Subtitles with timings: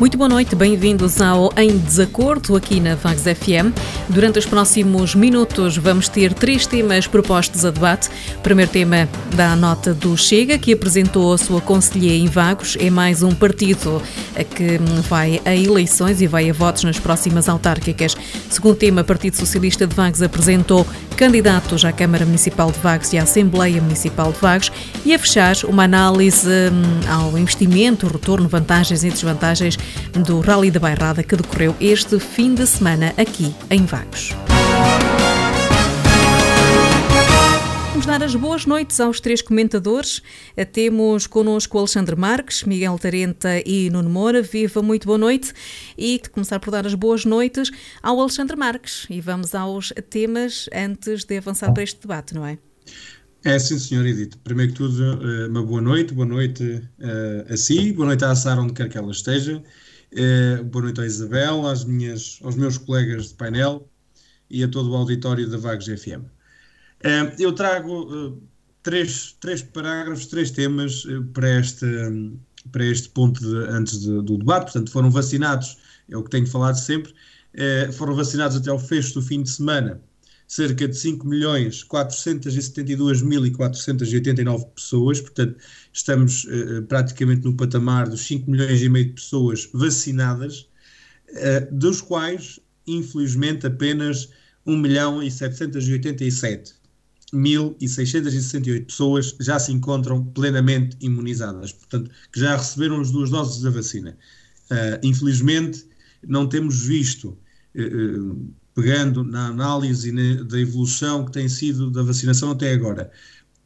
[0.00, 3.76] Muito boa noite, bem-vindos ao Em Desacordo aqui na Vagos FM.
[4.08, 8.08] Durante os próximos minutos vamos ter três temas propostos a debate.
[8.38, 9.06] O primeiro tema
[9.36, 12.78] da nota do Chega, que apresentou a sua conselheira em Vagos.
[12.80, 14.00] É mais um partido
[14.56, 18.16] que vai a eleições e vai a votos nas próximas autárquicas.
[18.48, 23.24] Segundo tema, Partido Socialista de Vagos apresentou candidatos à Câmara Municipal de Vagos e à
[23.24, 24.72] Assembleia Municipal de Vagos.
[25.04, 29.78] E a fechar, uma análise hum, ao investimento, retorno, vantagens e desvantagens
[30.24, 34.30] do Rally da Bairrada que decorreu este fim de semana aqui em Vagos.
[37.90, 40.22] Vamos dar as boas noites aos três comentadores.
[40.72, 44.40] Temos connosco Alexandre Marques, Miguel Tarenta e Nuno Moura.
[44.40, 45.52] Viva, muito boa noite.
[45.98, 47.70] E começar por dar as boas noites
[48.02, 49.06] ao Alexandre Marques.
[49.10, 52.56] E vamos aos temas antes de avançar para este debate, não é?
[53.44, 54.38] É sim, senhor Edito.
[54.38, 58.34] Primeiro que tudo, eh, uma boa noite, boa noite uh, a si, boa noite à
[58.34, 59.62] Sara, onde quer que ela esteja.
[60.12, 63.88] Uh, boa noite à Isabel, às minhas, aos meus colegas de painel
[64.50, 66.24] e a todo o auditório da Vagos FM.
[67.04, 68.42] Uh, eu trago uh,
[68.82, 71.86] três, três parágrafos, três temas para, este,
[72.72, 74.64] para este ponto de, antes de, do debate.
[74.64, 77.14] Portanto, foram vacinados, é o que tenho falado sempre,
[77.92, 80.00] foram vacinados até ao fecho do fim de semana
[80.50, 85.56] cerca de 5 milhões 472.489 pessoas, portanto
[85.92, 90.68] estamos uh, praticamente no patamar dos 5 milhões e meio de pessoas vacinadas,
[91.28, 94.30] uh, dos quais, infelizmente, apenas
[94.66, 96.74] 1 milhão e 787
[97.32, 103.70] 1.668 pessoas já se encontram plenamente imunizadas, portanto, que já receberam as duas doses da
[103.70, 104.18] vacina.
[104.68, 105.86] Uh, infelizmente,
[106.26, 107.38] não temos visto
[107.76, 110.12] uh, pegando na análise
[110.44, 113.10] da evolução que tem sido da vacinação até agora,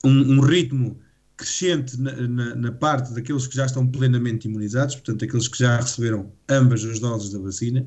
[0.04, 0.98] um, um ritmo
[1.36, 5.76] crescente na, na, na, parte daqueles que já estão plenamente imunizados, portanto, aqueles que já
[5.76, 7.86] receberam ambas as doses da vacina,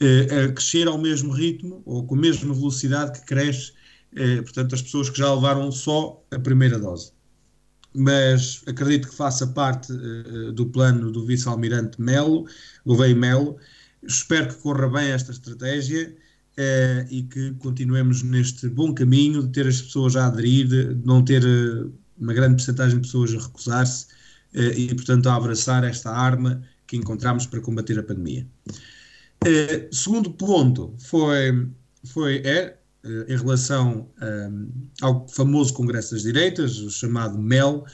[0.00, 3.72] eh, a crescer ao mesmo ritmo ou com a mesma velocidade que cresce,
[4.16, 7.12] eh, portanto, as pessoas que já levaram só a primeira dose.
[7.94, 12.46] Mas acredito que faça parte eh, do plano do vice-almirante Melo,
[12.84, 13.56] Gouveia Melo.
[14.02, 16.16] Espero que corra bem esta estratégia
[16.60, 21.24] uh, e que continuemos neste bom caminho de ter as pessoas a aderir, de não
[21.24, 24.06] ter uh, uma grande porcentagem de pessoas a recusar-se
[24.54, 28.46] uh, e, portanto, a abraçar esta arma que encontramos para combater a pandemia.
[29.92, 31.68] segundo ponto foi,
[32.04, 32.76] foi é,
[33.28, 34.10] em relação
[35.00, 37.84] ao famoso Congresso das Direitas, o chamado MEL,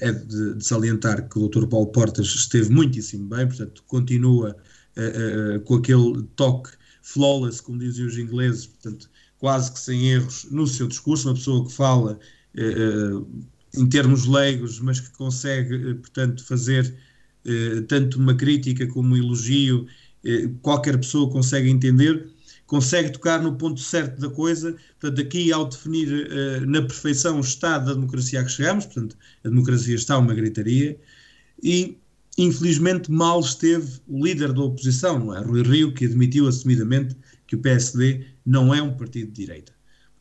[0.00, 1.68] é de, de, salientar que o Dr.
[1.68, 4.56] Paulo Portas esteve muitíssimo bem, portanto, continua
[4.96, 6.70] uh, uh, com aquele toque
[7.04, 11.66] flawless, como dizem os ingleses, portanto, quase que sem erros no seu discurso, uma pessoa
[11.66, 12.18] que fala
[12.56, 13.44] uh,
[13.76, 16.92] em termos leigos, mas que consegue, uh, portanto, fazer
[17.88, 19.86] tanto uma crítica como um elogio,
[20.62, 22.26] qualquer pessoa consegue entender,
[22.64, 26.08] consegue tocar no ponto certo da coisa, portanto, aqui ao definir
[26.66, 30.98] na perfeição o estado da democracia a que chegamos, portanto, a democracia está uma gritaria,
[31.62, 31.98] e
[32.36, 35.40] infelizmente mal esteve o líder da oposição, não é?
[35.40, 39.72] Rui Rio, que admitiu assumidamente que o PSD não é um partido de direita.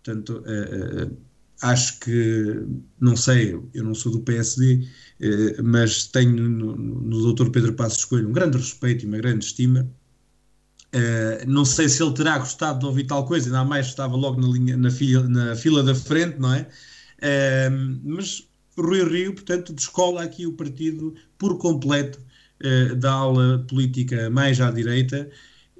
[0.03, 1.17] Portanto, uh, uh,
[1.61, 2.61] acho que,
[2.99, 4.85] não sei, eu não sou do PSD,
[5.21, 7.49] uh, mas tenho no, no Dr.
[7.49, 9.89] Pedro Passos Coelho um grande respeito e uma grande estima.
[11.47, 14.47] não sei se ele terá gostado de ouvir tal coisa, ainda mais estava logo na,
[14.47, 16.67] linha, na, fila, na fila da frente, não é?
[18.03, 18.47] mas
[18.77, 22.19] Rui Rio, portanto, descola aqui o partido por completo
[22.61, 25.29] eh, da ala política mais à direita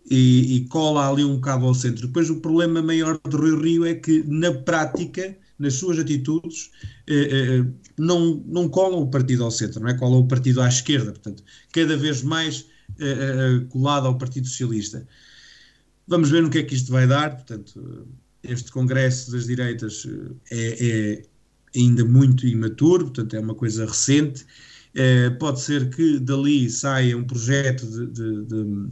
[0.10, 2.08] e, e, cola ali um bocado ao centro.
[2.08, 6.72] Depois, o problema maior de Rui Rio é que, na prática, nas suas atitudes,
[7.08, 7.66] eh, eh,
[7.98, 9.94] não, não colam o partido ao centro, não é?
[9.94, 12.66] Colam o partido à esquerda, portanto, cada vez mais
[13.00, 15.08] eh, eh, colado ao Partido Socialista.
[16.08, 18.08] Vamos ver no que é que isto vai dar, portanto,
[18.44, 20.06] este Congresso das Direitas
[20.52, 21.26] eh, é, é
[21.76, 24.46] ainda muito imaturo, portanto é uma coisa recente.
[24.96, 28.88] É, pode ser que dali saia um projeto de, de, de,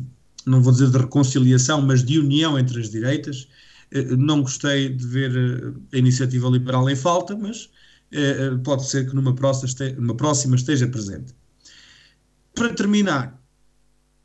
[0.46, 3.48] não vou dizer de reconciliação, mas de união entre as direitas.
[3.92, 7.70] É, não gostei de ver eh, a iniciativa liberal em falta, mas
[8.66, 11.34] pode ser que numa próxima, esteja, numa próxima esteja presente.
[12.54, 13.42] Para terminar,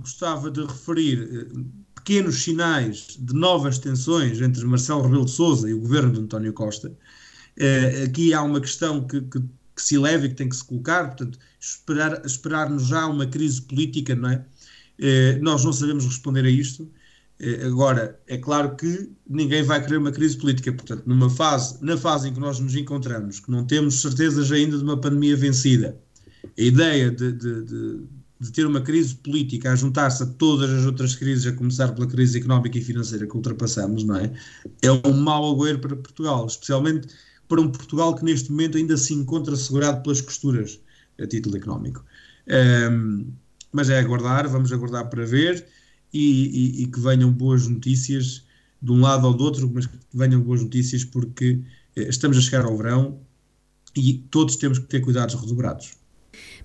[0.01, 1.49] gostava de referir
[2.07, 6.53] pequenos sinais de novas tensões entre Marcelo Rebelo de Sousa e o governo de António
[6.53, 6.97] Costa.
[7.59, 10.65] Uh, aqui há uma questão que, que, que, se eleva e que tem que se
[10.65, 14.45] colocar, portanto, esperar, esperar-nos já uma crise política, não é?
[14.99, 16.83] Uh, nós não sabemos responder a isto.
[17.41, 21.97] Uh, agora, é claro que ninguém vai querer uma crise política, portanto, numa fase, na
[21.97, 25.99] fase em que nós nos encontramos, que não temos certezas ainda de uma pandemia vencida,
[26.45, 28.07] a ideia de, de, de
[28.39, 32.07] de ter uma crise política a juntar-se a todas as outras crises, a começar pela
[32.07, 34.33] crise económica e financeira que ultrapassamos, não é?
[34.83, 37.09] É um mau agüero para Portugal, especialmente
[37.49, 40.81] para um Portugal que neste momento ainda se encontra segurado pelas costuras
[41.21, 42.05] a título económico.
[42.49, 43.27] Um,
[43.73, 45.67] mas é aguardar, vamos aguardar para ver
[46.13, 48.45] e, e, e, que venham boas notícias
[48.81, 51.61] de um lado ou do outro, mas que venham boas notícias porque
[51.97, 53.19] eh, estamos a chegar ao verão
[53.95, 55.95] e todos temos que ter cuidados redobrados.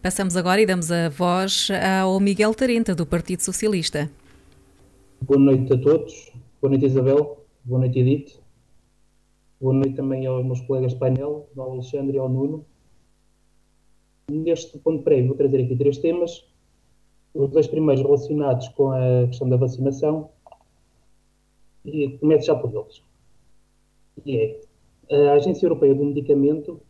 [0.01, 1.69] Passamos agora e damos a voz
[2.01, 4.09] ao Miguel Tarenta, do Partido Socialista.
[5.21, 6.31] Boa noite a todos.
[6.61, 7.45] Boa noite, Isabel.
[7.63, 8.40] Boa noite, Edith.
[9.61, 12.65] Noite também aos meus colegas de painel, ao Alexandre e ao Nuno.
[14.29, 16.45] Neste ponto prévio, vou trazer aqui três temas.
[17.33, 20.29] Os dois primeiros relacionados com a questão da vacinação.
[21.85, 23.03] E começo já por eles.
[24.25, 24.59] E
[25.09, 26.81] é, a Agência Europeia do Medicamento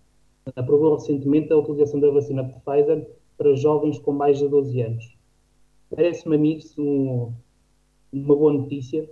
[0.55, 3.07] aprovou recentemente a utilização da vacina Pfizer
[3.37, 5.17] para jovens com mais de 12 anos.
[5.89, 7.33] Parece-me a mim isso um,
[8.11, 9.09] uma boa notícia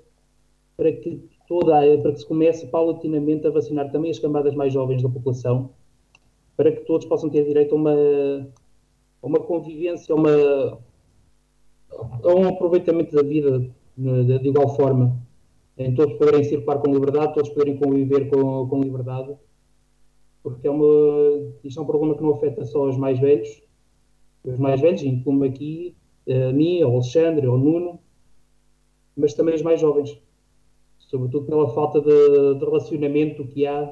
[0.77, 5.03] para que, toda, para que se comece paulatinamente a vacinar também as camadas mais jovens
[5.03, 5.71] da população,
[6.55, 7.93] para que todos possam ter direito a uma,
[9.21, 10.79] a uma convivência, a, uma,
[12.23, 15.17] a um aproveitamento da vida de, de igual forma,
[15.77, 19.35] em todos poderem circular com liberdade, todos poderem conviver com, com liberdade
[20.41, 23.61] porque é uma, isto é um problema que não afeta só os mais velhos,
[24.43, 25.95] os mais velhos, incluo aqui
[26.27, 27.99] a mim, ao Alexandre, ao Nuno,
[29.15, 30.19] mas também os mais jovens,
[31.09, 33.91] sobretudo pela falta de, de relacionamento que há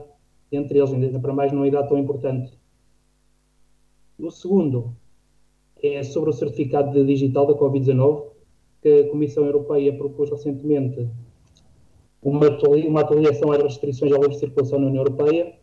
[0.51, 2.53] entre eles, ainda para mais numa idade tão importante.
[4.19, 4.95] O segundo
[5.81, 8.27] é sobre o certificado digital da Covid-19,
[8.81, 11.09] que a Comissão Europeia propôs recentemente
[12.21, 12.47] uma,
[12.87, 15.55] uma atualização às restrições à livre circulação na União Europeia,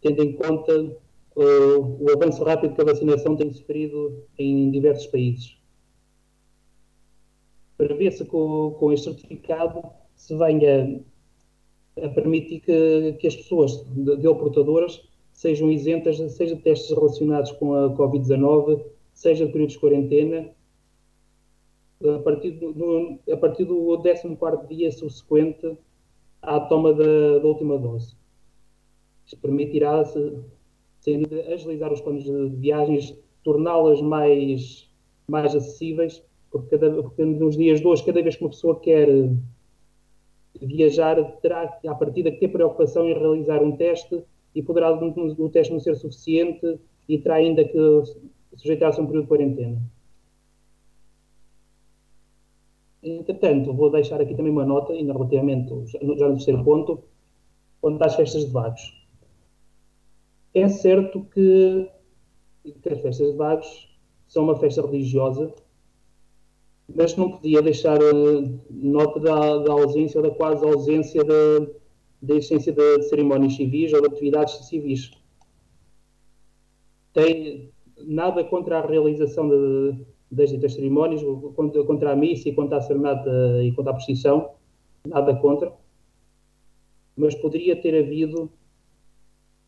[0.00, 5.56] tendo em conta uh, o avanço rápido que a vacinação tem sofrido em diversos países.
[7.76, 11.00] Prevê-se com, com este certificado se venha
[12.00, 15.02] a permitir que, que as pessoas de, de portadoras
[15.32, 20.48] sejam isentas, seja de testes relacionados com a Covid-19, seja de períodos de quarentena,
[22.04, 23.18] a partir do, do
[24.00, 25.76] 14 dia subsequente
[26.40, 28.14] à toma da, da última dose.
[29.26, 34.88] Isto permitirá, sem dúvida, agilizar os planos de viagens, torná-las mais,
[35.26, 39.08] mais acessíveis, porque, cada, porque nos dias de hoje, cada vez que uma pessoa quer
[40.66, 44.22] viajar, terá a partir que ter preocupação em realizar um teste
[44.54, 46.78] e poderá o teste não ser suficiente
[47.08, 47.78] e terá ainda que
[48.56, 49.82] sujeitar-se a um período de quarentena.
[53.02, 57.02] Entretanto, vou deixar aqui também uma nota, ainda relativamente, já no terceiro ponto,
[57.80, 59.02] quanto às festas de vagos.
[60.54, 61.90] É certo que,
[62.82, 63.88] que as festas de Vagos
[64.28, 65.52] são uma festa religiosa,
[66.94, 72.72] mas não podia deixar uh, nota da, da, ausência ou da quase ausência da, existência
[72.72, 75.10] de, de cerimónias civis ou de atividades civis.
[77.12, 81.22] Tem nada contra a realização de, das ditas cerimónias,
[81.54, 83.30] contra, contra a missa e contra a serenata
[83.62, 84.50] e contra a procissão,
[85.06, 85.72] nada contra,
[87.16, 88.50] mas poderia ter havido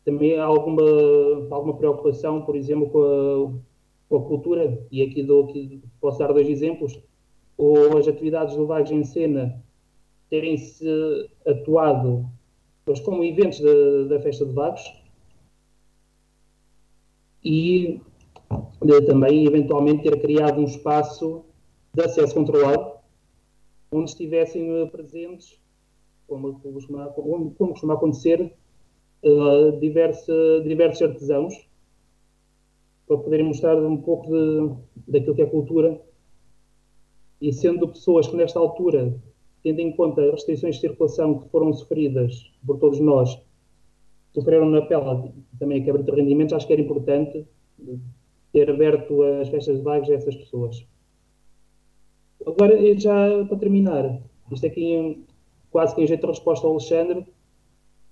[0.03, 0.83] também alguma,
[1.49, 3.74] alguma preocupação, por exemplo, com a,
[4.09, 6.99] com a cultura, e aqui, dou, aqui posso dar dois exemplos,
[7.57, 9.63] ou as atividades do Vagos em Cena
[10.29, 10.85] terem-se
[11.45, 12.29] atuado
[13.03, 14.93] como eventos da, da festa de Vagos,
[17.43, 18.01] e
[18.83, 21.45] de, também, eventualmente, ter criado um espaço
[21.93, 22.95] de acesso controlado,
[23.91, 25.59] onde estivessem presentes,
[26.27, 28.51] como, como, costuma, como costuma acontecer,
[29.23, 30.33] uh, diversa,
[30.63, 31.67] diversos artesãos
[33.07, 34.75] para poderem mostrar um pouco de,
[35.07, 36.01] daquilo que é cultura
[37.41, 39.15] e sendo pessoas que nesta altura,
[39.63, 43.39] tendo em conta as restrições de circulação que foram sofridas por todos nós,
[44.33, 47.45] sofreram na pele também a quebra de rendimentos, acho que era importante
[48.51, 50.85] ter aberto as festas de vagos a essas pessoas.
[52.45, 54.21] Agora, já para terminar,
[54.51, 55.23] isto aqui
[55.71, 57.25] quase que em jeito de resposta ao Alexandre,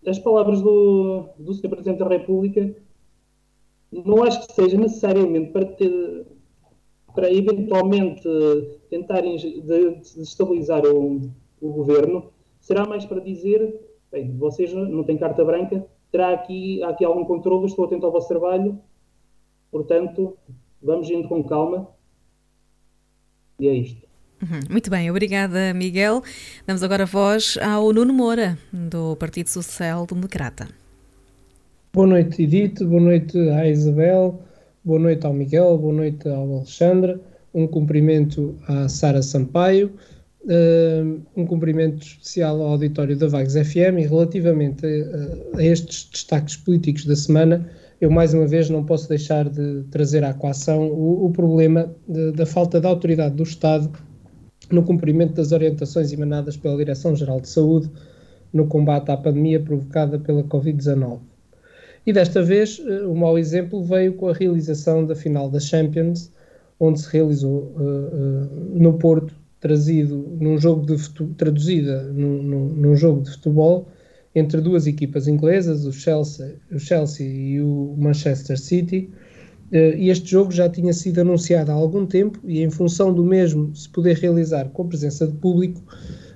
[0.05, 1.69] as palavras do, do Sr.
[1.69, 2.75] Presidente da República
[4.05, 6.25] não acho que seja necessariamente para ter
[7.13, 8.27] para eventualmente
[8.89, 9.37] tentarem
[10.01, 11.31] desestabilizar o,
[11.61, 13.79] o governo, será mais para dizer,
[14.11, 18.27] bem, vocês não têm carta branca, terá aqui, aqui algum controle, estou atento ao vosso
[18.27, 18.79] trabalho,
[19.71, 20.35] portanto,
[20.81, 21.87] vamos indo com calma,
[23.59, 24.07] e é isto.
[24.41, 24.59] Uhum.
[24.69, 26.21] Muito bem, obrigada Miguel.
[26.65, 30.82] Damos agora voz ao Nuno Moura, do Partido Social Democrata.
[31.95, 34.41] Boa noite, Edith, boa noite à Isabel,
[34.83, 37.19] boa noite ao Miguel, boa noite ao Alexandre,
[37.53, 39.91] um cumprimento à Sara Sampaio,
[41.37, 47.05] um cumprimento especial ao auditório da Vagos FM e relativamente a, a, estes destaques políticos
[47.05, 47.69] da semana,
[48.01, 52.31] eu mais uma vez não posso deixar de trazer à equação o, o problema de,
[52.31, 53.91] da falta de autoridade do Estado
[54.71, 57.87] no cumprimento das orientações emanadas pela Direção-Geral de Saúde
[58.51, 61.32] no combate à pandemia provocada pela Covid-19.
[62.05, 66.31] E desta vez, uh, o mau exemplo veio com a realização da final da Champions,
[66.77, 70.97] onde se realizou uh, uh, no Porto trazido num jogo de
[71.37, 73.87] traduzida num, num, num, jogo de futebol
[74.35, 79.09] entre duas equipas inglesas, o Chelsea, o Chelsea e o Manchester City.
[79.71, 83.75] E este jogo já tinha sido anunciado há algum tempo e, em função do mesmo
[83.75, 85.81] se poder realizar com a presença de público,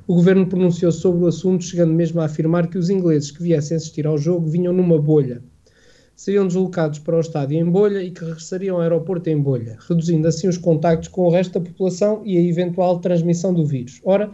[0.08, 3.78] o governo pronunciou sobre o assunto, chegando mesmo a afirmar que os ingleses que viessem
[3.78, 5.42] assistir ao jogo vinham numa bolha
[6.18, 10.28] seriam deslocados para o estádio em bolha e que regressariam ao aeroporto em bolha, reduzindo
[10.28, 14.02] assim os contactos com o resto da população e a eventual transmissão do vírus.
[14.04, 14.32] Ora,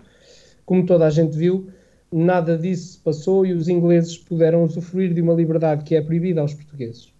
[0.65, 1.67] como toda a gente viu,
[2.09, 6.39] nada disso se passou e os ingleses puderam usufruir de uma liberdade que é proibida
[6.39, 7.11] aos portugueses.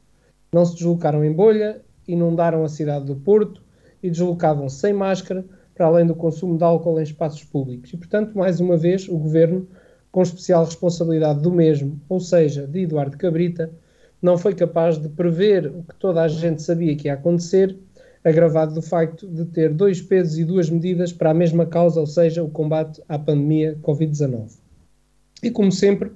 [0.54, 3.62] Não se deslocaram em bolha, inundaram a cidade do Porto
[4.02, 5.44] e deslocavam-se sem máscara,
[5.76, 7.92] para além do consumo de álcool em espaços públicos.
[7.92, 9.68] E, portanto, mais uma vez, o governo,
[10.10, 13.70] com especial responsabilidade do mesmo, ou seja, de Eduardo Cabrita,
[14.24, 17.78] não foi capaz de prever o que toda a gente sabia que ia acontecer,
[18.24, 22.08] agravado do facto de ter dois pesos e duas medidas para a mesma causa, ou
[22.08, 24.54] seja, o combate à pandemia Covid-19.
[25.44, 26.10] E como sempre,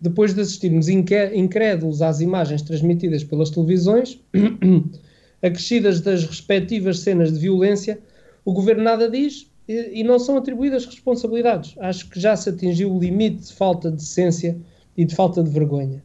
[0.00, 4.20] depois de assistirmos incrédulos às imagens transmitidas pelas televisões,
[5.40, 8.00] acrescidas das respectivas cenas de violência,
[8.44, 11.76] o governo nada diz e, e não são atribuídas responsabilidades.
[11.78, 14.58] Acho que já se atingiu o limite de falta de decência
[14.96, 16.02] e de falta de vergonha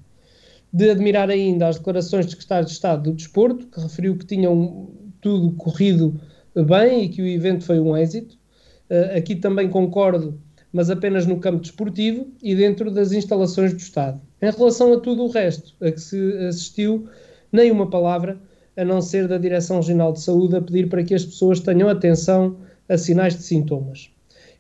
[0.72, 4.90] de admirar ainda as declarações do secretário de Estado do Desporto, que referiu que tinham
[5.22, 6.20] tudo corrido
[6.56, 8.36] bem e que o evento foi um êxito.
[8.90, 10.40] Uh, aqui também concordo,
[10.72, 14.22] mas apenas no campo desportivo e dentro das instalações do Estado.
[14.42, 17.08] Em relação a tudo o resto a que se assistiu,
[17.52, 18.40] nem uma palavra,
[18.76, 21.90] a não ser da Direção Regional de Saúde, a pedir para que as pessoas tenham
[21.90, 22.58] atenção
[22.88, 24.12] a sinais de sintomas.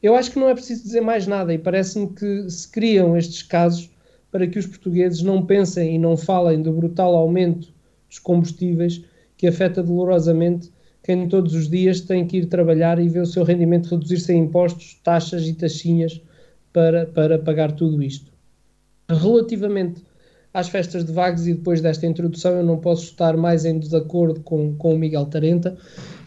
[0.01, 3.41] Eu acho que não é preciso dizer mais nada e parece-me que se criam estes
[3.43, 3.89] casos
[4.37, 7.73] para que os portugueses não pensem e não falem do brutal aumento
[8.07, 9.03] dos combustíveis
[9.35, 13.43] que afeta dolorosamente quem todos os dias tem que ir trabalhar e vê o seu
[13.43, 16.21] rendimento reduzir-se em impostos, taxas e taxinhas
[16.71, 18.31] para, para pagar tudo isto.
[19.09, 20.03] Relativamente
[20.53, 24.41] às festas de Vagos e depois desta introdução eu não posso estar mais em desacordo
[24.41, 25.75] com, com o Miguel Tarenta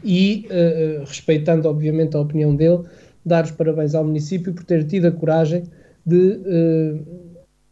[0.03, 2.81] e, uh, respeitando obviamente a opinião dele,
[3.25, 5.63] dar os parabéns ao município por ter tido a coragem
[6.05, 7.30] de uh,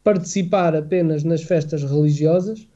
[0.08, 2.66] participar apenas nas festas religiosas,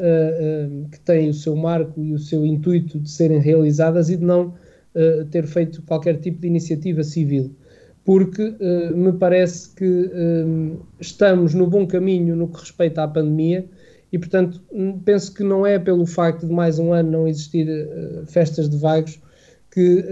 [0.00, 4.16] uh, uh, que têm o seu marco e o seu intuito de serem realizadas, e
[4.16, 4.54] de não
[4.94, 7.54] uh, ter feito qualquer tipo de iniciativa civil.
[8.06, 8.54] Porque
[8.94, 10.10] me parece que
[10.98, 13.66] estamos no bom caminho no que respeita à pandemia
[14.10, 14.62] e, portanto,
[15.04, 17.68] penso que não é pelo facto de mais um ano não existir
[18.26, 19.20] festas de vagos
[19.70, 20.02] que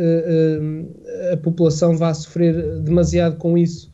[1.32, 3.90] a população vá sofrer demasiado com isso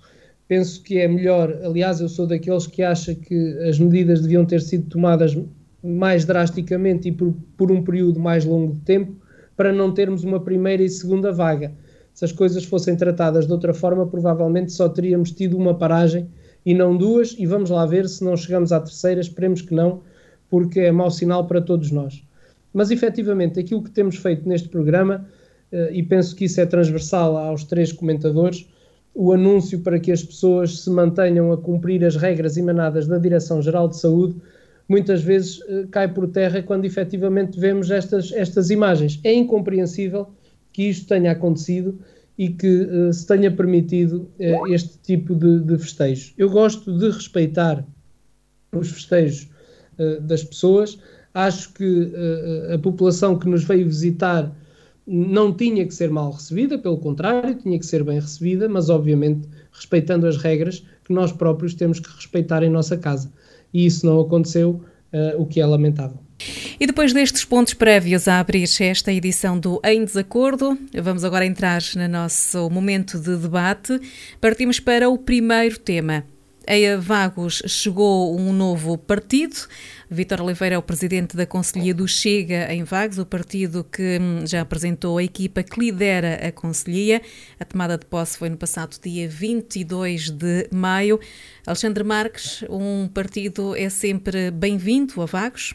[0.52, 1.60] penso que é melhor.
[1.64, 5.34] Aliás, eu sou daqueles que acha que as medidas deviam ter sido tomadas
[5.82, 9.16] mais drasticamente e por, por um período mais longo de tempo
[9.56, 11.72] para não termos uma primeira e segunda vaga.
[12.12, 16.28] Se as coisas fossem tratadas de outra forma, provavelmente só teríamos tido uma paragem
[16.66, 20.02] e não duas, e vamos lá ver se não chegamos à terceira, esperemos que não,
[20.50, 22.22] porque é mau sinal para todos nós.
[22.74, 25.26] Mas efetivamente, aquilo que temos feito neste programa,
[25.72, 28.68] eh, e penso que isso é transversal aos três comentadores,
[29.14, 33.88] o anúncio para que as pessoas se mantenham a cumprir as regras emanadas da Direção-Geral
[33.88, 34.36] de Saúde,
[34.88, 39.20] muitas vezes uh, cai por terra quando efetivamente vemos estas, estas imagens.
[39.22, 40.28] É incompreensível
[40.72, 41.98] que isto tenha acontecido
[42.38, 46.32] e que uh, se tenha permitido uh, este tipo de, de festejos.
[46.38, 47.84] Eu gosto de respeitar
[48.72, 49.50] os festejos
[50.22, 50.98] das pessoas,
[51.34, 52.10] acho que
[52.72, 54.50] a população que nos veio visitar
[55.06, 59.48] não tinha que ser mal recebida, pelo contrário, tinha que ser bem recebida, mas obviamente
[59.72, 63.32] respeitando as regras que nós próprios temos que respeitar em nossa casa.
[63.72, 64.80] E isso não aconteceu,
[65.12, 66.18] uh, o que é lamentável.
[66.78, 71.80] E depois destes pontos prévios a abrir esta edição do Em Desacordo, vamos agora entrar
[71.94, 74.00] no nosso momento de debate.
[74.40, 76.24] Partimos para o primeiro tema.
[76.66, 79.56] A Vagos chegou um novo partido.
[80.08, 84.46] Vítor Oliveira é o presidente da Conselhia do Chega em Vagos, o partido que hum,
[84.46, 87.20] já apresentou a equipa que lidera a Conselhia.
[87.58, 91.18] A tomada de posse foi no passado dia 22 de maio.
[91.66, 95.74] Alexandre Marques, um partido é sempre bem-vindo a Vagos?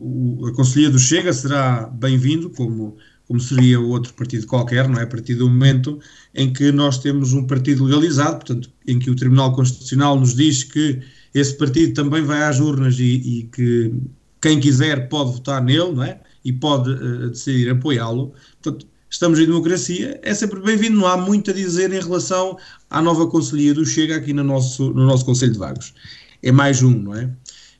[0.00, 2.96] A Conselhia do Chega será bem-vindo, como,
[3.30, 5.04] como seria outro partido qualquer, não é?
[5.04, 6.00] A partir do momento
[6.34, 10.64] em que nós temos um partido legalizado, portanto, em que o Tribunal Constitucional nos diz
[10.64, 11.00] que
[11.32, 13.94] esse partido também vai às urnas e, e que
[14.42, 16.20] quem quiser pode votar nele, não é?
[16.44, 18.34] E pode uh, decidir apoiá-lo.
[18.60, 22.58] Portanto, estamos em democracia, é sempre bem-vindo, não há muito a dizer em relação
[22.90, 25.94] à nova Conselhia do Chega aqui no nosso, no nosso Conselho de Vagos.
[26.42, 27.30] É mais um, não é?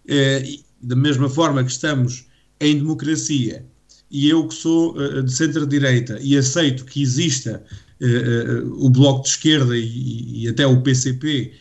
[0.07, 0.45] é
[0.81, 2.25] da mesma forma que estamos
[2.61, 3.67] em democracia
[4.11, 7.63] e eu que sou uh, de centro-direita e aceito que exista
[8.01, 11.53] uh, uh, o Bloco de Esquerda e, e até o PCP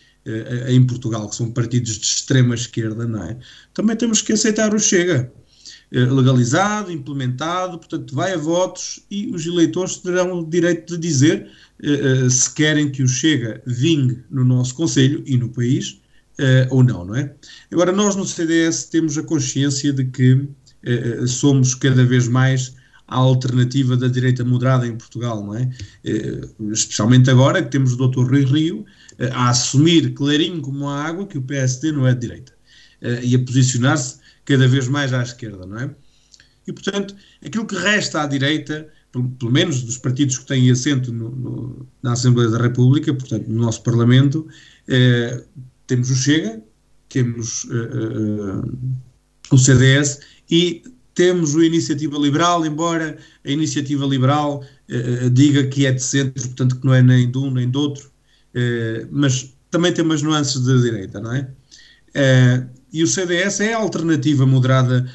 [0.67, 3.37] em Portugal, que são partidos de extrema esquerda, não é?
[3.73, 5.31] Também temos que aceitar o Chega.
[5.91, 11.49] Legalizado, implementado, portanto, vai a votos e os eleitores terão o direito de dizer
[12.29, 15.99] se querem que o Chega vingue no nosso Conselho e no país
[16.69, 17.33] ou não, não é?
[17.71, 20.47] Agora, nós no CDS temos a consciência de que
[20.83, 22.75] eh, somos cada vez mais
[23.07, 25.69] a alternativa da direita moderada em Portugal, não é?
[26.03, 28.29] Eh, especialmente agora que temos o Dr.
[28.29, 28.85] Rui Rio
[29.17, 32.59] eh, a assumir clarinho como a água que o PSD não é de direita
[33.23, 35.89] e a posicionar-se cada vez mais à esquerda, não é?
[36.67, 41.29] E, portanto, aquilo que resta à direita, pelo, menos dos partidos que têm assento no,
[41.29, 44.45] no, na Assembleia da República, portanto, no nosso Parlamento,
[45.87, 46.61] temos o Chega,
[47.07, 47.65] temos
[49.49, 55.91] o CDS e temos o Iniciativa Liberal, embora a Iniciativa Liberal uh, diga que é
[55.91, 58.07] de centro, portanto que não é nem de um nem de outro,
[58.55, 61.49] uh, mas também tem umas nuances de direita, não é?
[62.91, 65.07] E o CDS é a alternativa moderada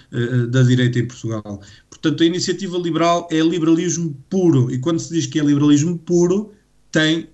[0.48, 1.60] da direita em Portugal.
[1.90, 6.52] Portanto, a Iniciativa Liberal é liberalismo puro, e quando se diz que é liberalismo puro,
[6.92, 7.28] tem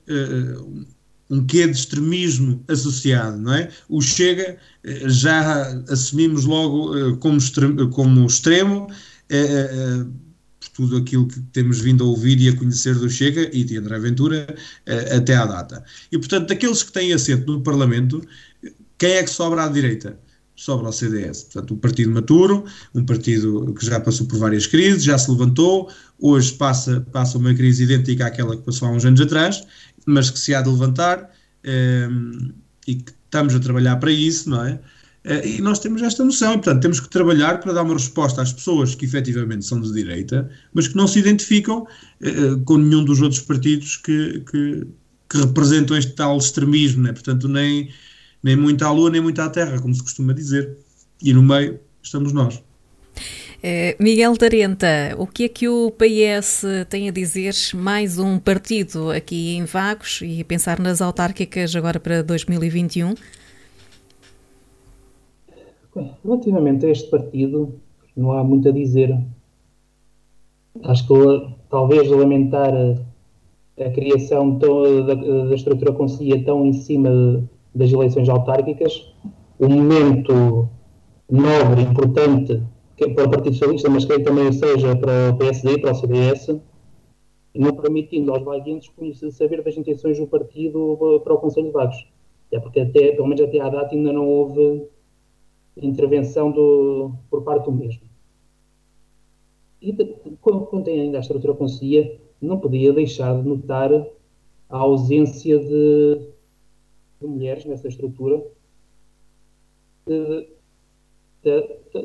[1.30, 3.70] um quê de extremismo associado, não é?
[3.88, 8.88] O Chega eh, já assumimos logo eh, como, extremo, como extremo
[9.28, 10.04] eh,
[10.58, 13.78] por tudo aquilo que temos vindo a ouvir e a conhecer do Chega e de
[13.78, 14.54] André Ventura
[15.16, 15.82] até à data.
[16.12, 18.20] E, portanto, daqueles que têm assento no Parlamento,
[18.98, 20.18] quem é que sobra à direita?
[20.54, 21.44] Sobra ao CDS.
[21.44, 25.90] Portanto, um partido maturo, um partido que já passou por várias crises, já se levantou,
[26.18, 29.66] hoje passa, passa uma crise idêntica àquela que passou há uns anos atrás,
[30.06, 31.30] mas que se há de levantar
[31.64, 32.52] um, ehm,
[32.86, 34.80] e que estamos a trabalhar para isso, não é?
[35.24, 38.40] Uh, e nós temos esta noção, e, portanto, temos que trabalhar para dar uma resposta
[38.40, 41.86] às pessoas que efetivamente são de direita, mas que não se identificam
[42.22, 44.86] uh, com nenhum dos outros partidos que, que,
[45.28, 47.12] que, representam este tal extremismo, né?
[47.12, 47.90] portanto, nem,
[48.42, 50.78] nem muito à lua, nem muito à terra, como se costuma dizer.
[51.22, 52.62] E no meio estamos nós.
[53.62, 57.52] Eh, Miguel Tarenta, o que é que o PS tem a dizer?
[57.74, 63.14] Mais um partido aqui em Vagos e pensar nas autárquicas agora para 2021?
[66.24, 67.74] Relativamente a este partido,
[68.16, 69.14] não há muito a dizer.
[70.84, 77.92] Acho que talvez lamentar a, criação tão, da, da, estrutura conselhia tão em cima das
[77.92, 79.12] eleições autárquicas,
[79.58, 80.66] o momento
[81.30, 82.62] nobre, importante
[83.08, 86.60] para o Partido Socialista, mas que também seja para o PSD, para o CDS,
[87.54, 88.90] não permitindo aos vaguenses
[89.34, 92.06] saber das intenções do partido para o Conselho de Vagos.
[92.52, 94.86] É porque até, pelo menos até à data ainda não houve
[95.76, 98.02] intervenção do, por parte do mesmo.
[99.80, 99.92] E
[100.84, 103.90] tem ainda a estrutura conselhia, não podia deixar de notar
[104.68, 106.28] a ausência de,
[107.20, 108.44] de mulheres nessa estrutura,
[110.06, 110.48] de,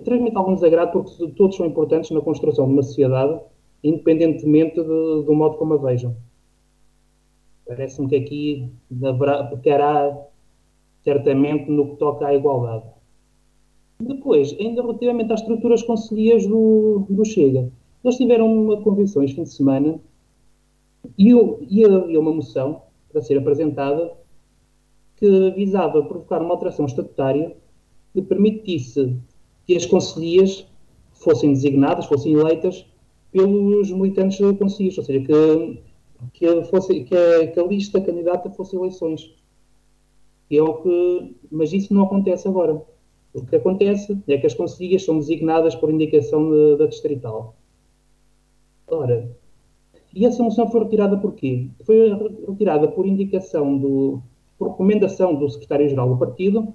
[0.03, 3.39] transmite algum desagrado porque todos são importantes na construção de uma sociedade,
[3.83, 6.15] independentemente de, do modo como a vejam.
[7.67, 8.69] Parece-me que aqui
[9.03, 10.25] haverá, pecará
[11.03, 12.85] certamente no que toca à igualdade.
[13.99, 17.71] Depois, ainda relativamente às estruturas conselheiras do, do Chega,
[18.03, 19.99] eles tiveram uma convenção este fim de semana
[21.17, 21.31] e,
[21.69, 24.13] e havia uma moção para ser apresentada
[25.15, 27.55] que visava provocar uma alteração estatutária
[28.15, 29.17] que permitisse
[29.67, 30.65] que as conselhias
[31.11, 32.85] fossem designadas, fossem eleitas
[33.29, 35.83] pelos militantes conselheiros, ou seja, que,
[36.33, 39.35] que, fosse, que, a, que a lista candidata fosse eleições.
[40.49, 42.81] É o que, mas isso não acontece agora.
[43.33, 47.57] O que acontece é que as conselhias são designadas por indicação de, da distrital.
[48.87, 49.29] Ora,
[50.13, 51.67] e essa moção foi retirada por quê?
[51.83, 52.13] Foi
[52.47, 54.21] retirada por indicação do,
[54.57, 56.73] por recomendação do secretário-geral do partido,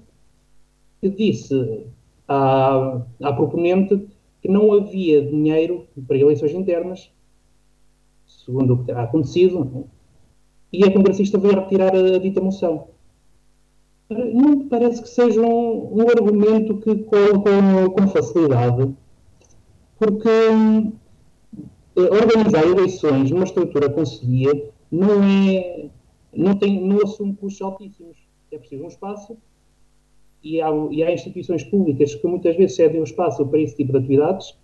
[1.01, 1.87] que disse
[2.27, 4.07] à, à proponente
[4.41, 7.11] que não havia dinheiro para eleições internas,
[8.27, 9.87] segundo o que terá acontecido,
[10.71, 12.87] e a congressista veio retirar a, dita moção.
[14.09, 18.93] Não me parece que seja um, um argumento que com, com, facilidade,
[19.97, 20.29] porque
[21.95, 25.89] organizar eleições numa estrutura conselhia não é
[26.33, 28.17] não tem não assume custos altíssimos
[28.51, 29.37] é preciso um espaço
[30.43, 33.91] e há, e há instituições públicas que muitas vezes cedem o espaço para esse tipo
[33.91, 34.55] de atividades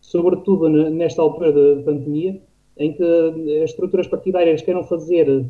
[0.00, 2.40] sobretudo nesta altura da pandemia
[2.76, 3.02] em que
[3.62, 5.44] as estruturas partidárias queiram fazer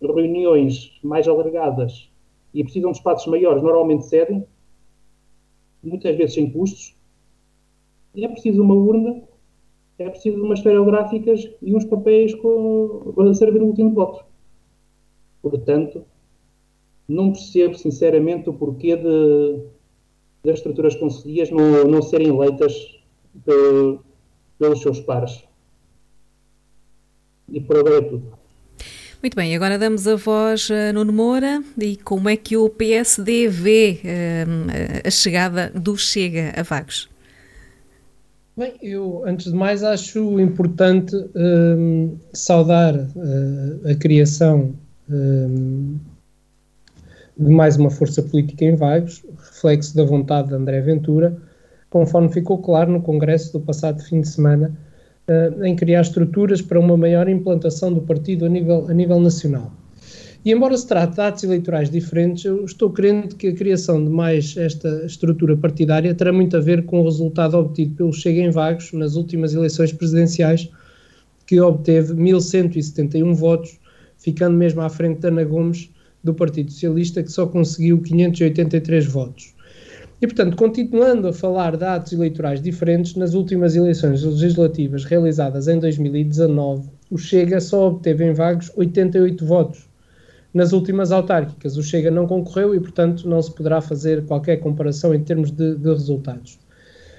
[0.00, 2.10] reuniões mais alargadas
[2.52, 4.44] e precisam de espaços maiores, normalmente cedem,
[5.82, 6.94] muitas vezes sem custos.
[8.14, 9.22] É preciso uma urna,
[9.98, 14.24] é preciso umas esferográficas e uns papéis com, a servir o último voto.
[15.40, 16.04] Portanto,
[17.08, 19.64] não percebo sinceramente o porquê de,
[20.44, 22.74] das estruturas conselhias não, não serem eleitas
[24.58, 25.44] pelos seus pares.
[27.48, 28.42] E por agora é tudo.
[29.22, 33.46] Muito bem, agora damos a voz a Nuno Moura e como é que o PSD
[33.46, 37.08] vê uh, a chegada do Chega a Vagos?
[38.56, 44.74] Bem, eu antes de mais acho importante um, saudar uh, a criação
[45.08, 45.96] um,
[47.42, 51.36] de mais uma força política em Vagos, reflexo da vontade de André Ventura,
[51.90, 54.72] conforme ficou claro no Congresso do passado fim de semana,
[55.28, 59.72] uh, em criar estruturas para uma maior implantação do partido a nível, a nível nacional.
[60.44, 64.10] E embora se trate de atos eleitorais diferentes, eu estou crendo que a criação de
[64.10, 68.50] mais esta estrutura partidária terá muito a ver com o resultado obtido pelo Chega em
[68.50, 70.68] Vagos nas últimas eleições presidenciais,
[71.46, 73.78] que obteve 1.171 votos,
[74.16, 75.90] ficando mesmo à frente de Ana Gomes,
[76.22, 79.54] do Partido Socialista, que só conseguiu 583 votos.
[80.20, 85.80] E, portanto, continuando a falar de atos eleitorais diferentes, nas últimas eleições legislativas realizadas em
[85.80, 89.88] 2019, o Chega só obteve em Vagos 88 votos.
[90.54, 95.12] Nas últimas autárquicas, o Chega não concorreu e, portanto, não se poderá fazer qualquer comparação
[95.12, 96.58] em termos de, de resultados.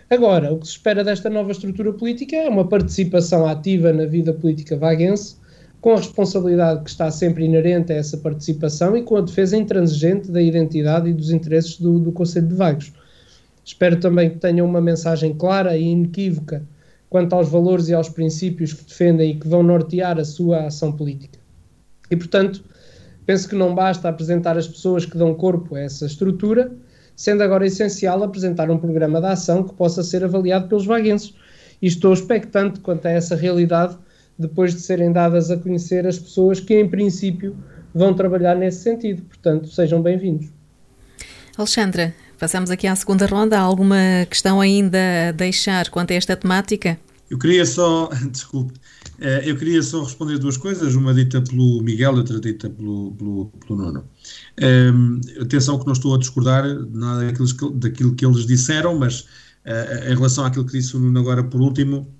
[0.09, 4.31] Agora, o que se espera desta nova estrutura política é uma participação ativa na vida
[4.31, 5.35] política vaguense,
[5.83, 10.31] com a responsabilidade que está sempre inerente a essa participação e com a defesa intransigente
[10.31, 12.93] da identidade e dos interesses do, do Conselho de Vagos.
[13.65, 16.63] Espero também que tenham uma mensagem clara e inequívoca
[17.09, 20.89] quanto aos valores e aos princípios que defendem e que vão nortear a sua ação
[20.89, 21.37] política.
[22.09, 22.63] E, portanto,
[23.25, 26.71] penso que não basta apresentar as pessoas que dão corpo a essa estrutura,
[27.13, 31.35] sendo agora essencial apresentar um programa de ação que possa ser avaliado pelos vaguenses.
[31.81, 33.97] E estou expectante quanto a essa realidade
[34.37, 37.55] depois de serem dadas a conhecer as pessoas que, em princípio,
[37.93, 39.21] vão trabalhar nesse sentido.
[39.23, 40.47] Portanto, sejam bem-vindos.
[41.57, 43.57] Alexandra, passamos aqui à segunda ronda.
[43.57, 46.97] Há alguma questão ainda a deixar quanto a esta temática?
[47.29, 48.73] Eu queria só, desculpe,
[49.19, 53.11] eh, eu queria só responder duas coisas, uma dita pelo Miguel e outra dita pelo,
[53.13, 54.03] pelo, pelo Nuno.
[54.61, 59.21] Um, ehm, atenção que não estou a discordar nada daquilo, daquilo que eles disseram, mas
[59.21, 62.12] uh, em relação àquilo que disse o Nuno agora por último,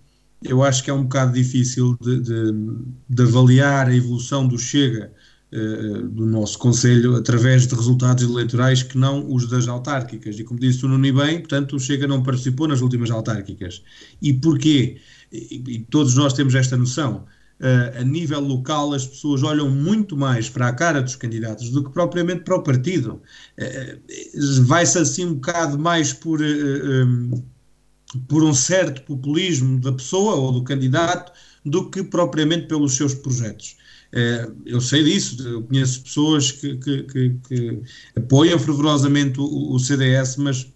[0.43, 2.51] eu acho que é um bocado difícil de, de,
[3.09, 5.11] de avaliar a evolução do Chega
[5.51, 10.39] uh, do nosso Conselho através de resultados eleitorais que não os das autárquicas.
[10.39, 13.83] E como disse o Nuno bem, portanto, o Chega não participou nas últimas autárquicas.
[14.21, 14.97] E porquê?
[15.31, 17.25] E, e todos nós temos esta noção.
[17.59, 21.83] Uh, a nível local, as pessoas olham muito mais para a cara dos candidatos do
[21.83, 23.21] que propriamente para o partido.
[23.57, 26.41] Uh, Vai-se assim um bocado mais por.
[26.41, 27.52] Uh, um,
[28.27, 31.31] por um certo populismo da pessoa ou do candidato
[31.65, 33.77] do que propriamente pelos seus projetos.
[34.11, 37.81] É, eu sei disso, eu conheço pessoas que, que, que, que
[38.15, 40.67] apoiam fervorosamente o, o CDS, mas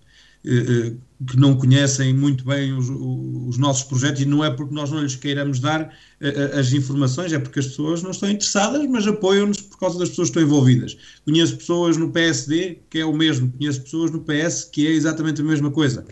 [0.45, 0.93] eh, eh,
[1.28, 5.02] que não conhecem muito bem os, os, nossos projetos e não é porque nós não
[5.02, 9.60] lhes queiramos dar eh, as informações, é porque as pessoas não estão interessadas, mas apoiam-nos
[9.60, 10.95] por causa das pessoas que estão envolvidas.
[11.26, 15.41] Conheço pessoas no PSD que é o mesmo, conheço pessoas no PS que é exatamente
[15.41, 16.06] a mesma coisa.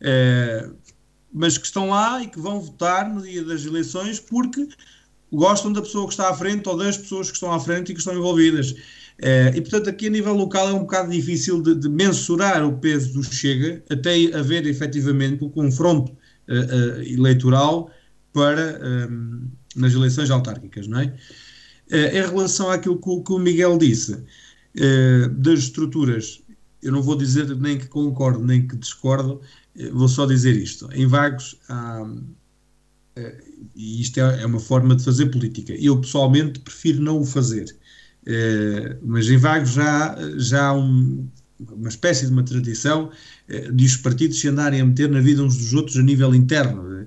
[0.00, 0.68] É,
[1.32, 4.68] mas que estão lá e que vão votar no dia das eleições porque
[5.32, 7.94] gostam da pessoa que está à frente ou das pessoas que estão à frente e
[7.94, 8.74] que estão envolvidas.
[9.18, 12.78] É, e portanto, aqui a nível local é um bocado difícil de, de mensurar o
[12.78, 16.12] peso do Chega até haver efetivamente o confronto
[16.48, 17.90] uh, eleitoral
[18.32, 18.80] para
[19.76, 21.14] nas eleições autárquicas, não é?
[21.90, 24.24] em relação àquilo que, que o Miguel disse,
[25.32, 26.40] das estruturas,
[26.80, 29.40] eu não vou dizer nem que concordo nem que discordo,
[29.92, 30.88] vou só dizer isto.
[30.92, 32.04] Em Vagos há,
[33.16, 35.74] eh, e isto é, é, uma forma de fazer política.
[35.74, 37.76] Eu pessoalmente prefiro não o fazer.
[38.26, 43.10] Eh, mas em Vagos já, já há um, uma espécie de uma tradição
[43.48, 46.34] eh, de os partidos se andarem a meter na vida uns dos outros a nível
[46.34, 47.06] interno.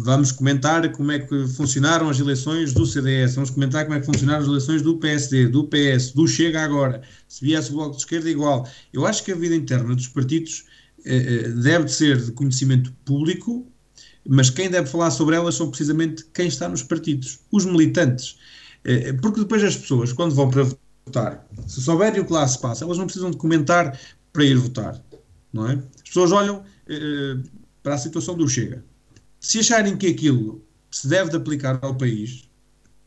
[0.00, 4.06] Vamos comentar como é que funcionaram as eleições do CDS, vamos comentar como é que
[4.06, 8.02] funcionaram as eleições do PSD, do PS, do Chega agora, se viesse o Bloco de
[8.02, 8.68] Esquerda, igual.
[8.92, 10.66] Eu acho que a vida interna dos partidos
[11.62, 13.66] deve ser de conhecimento público
[14.28, 18.38] Mas quem deve falar sobre elas são precisamente quem está nos partidos, os militantes.
[18.84, 20.64] Eh, porque depois as pessoas, quando vão para
[21.06, 23.98] votar, se souberem o que lá se passa, elas não precisam de comentar
[24.32, 25.02] para ir votar.
[25.52, 25.74] Não é?
[25.74, 27.36] As pessoas olham eh,
[27.82, 28.84] para a situação do Chega.
[29.40, 32.48] Se acharem que aquilo se deve de aplicar ao país,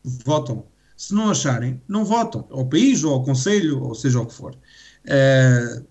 [0.04, 0.66] votam.
[0.96, 2.46] Se não acharem, não votam.
[2.50, 4.56] Ao país ou ao Conselho, ou seja o que for.
[5.04, 5.82] Eh,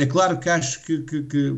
[0.00, 1.56] é claro que acho que, que, que,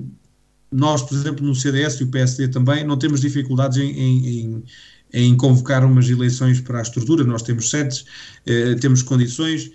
[0.71, 4.65] nós, por exemplo, no CDS e o PSD também, não temos dificuldades em, em,
[5.13, 7.23] em convocar umas eleições para a estrutura.
[7.25, 8.05] Nós temos sedes,
[8.47, 9.71] eh, temos condições.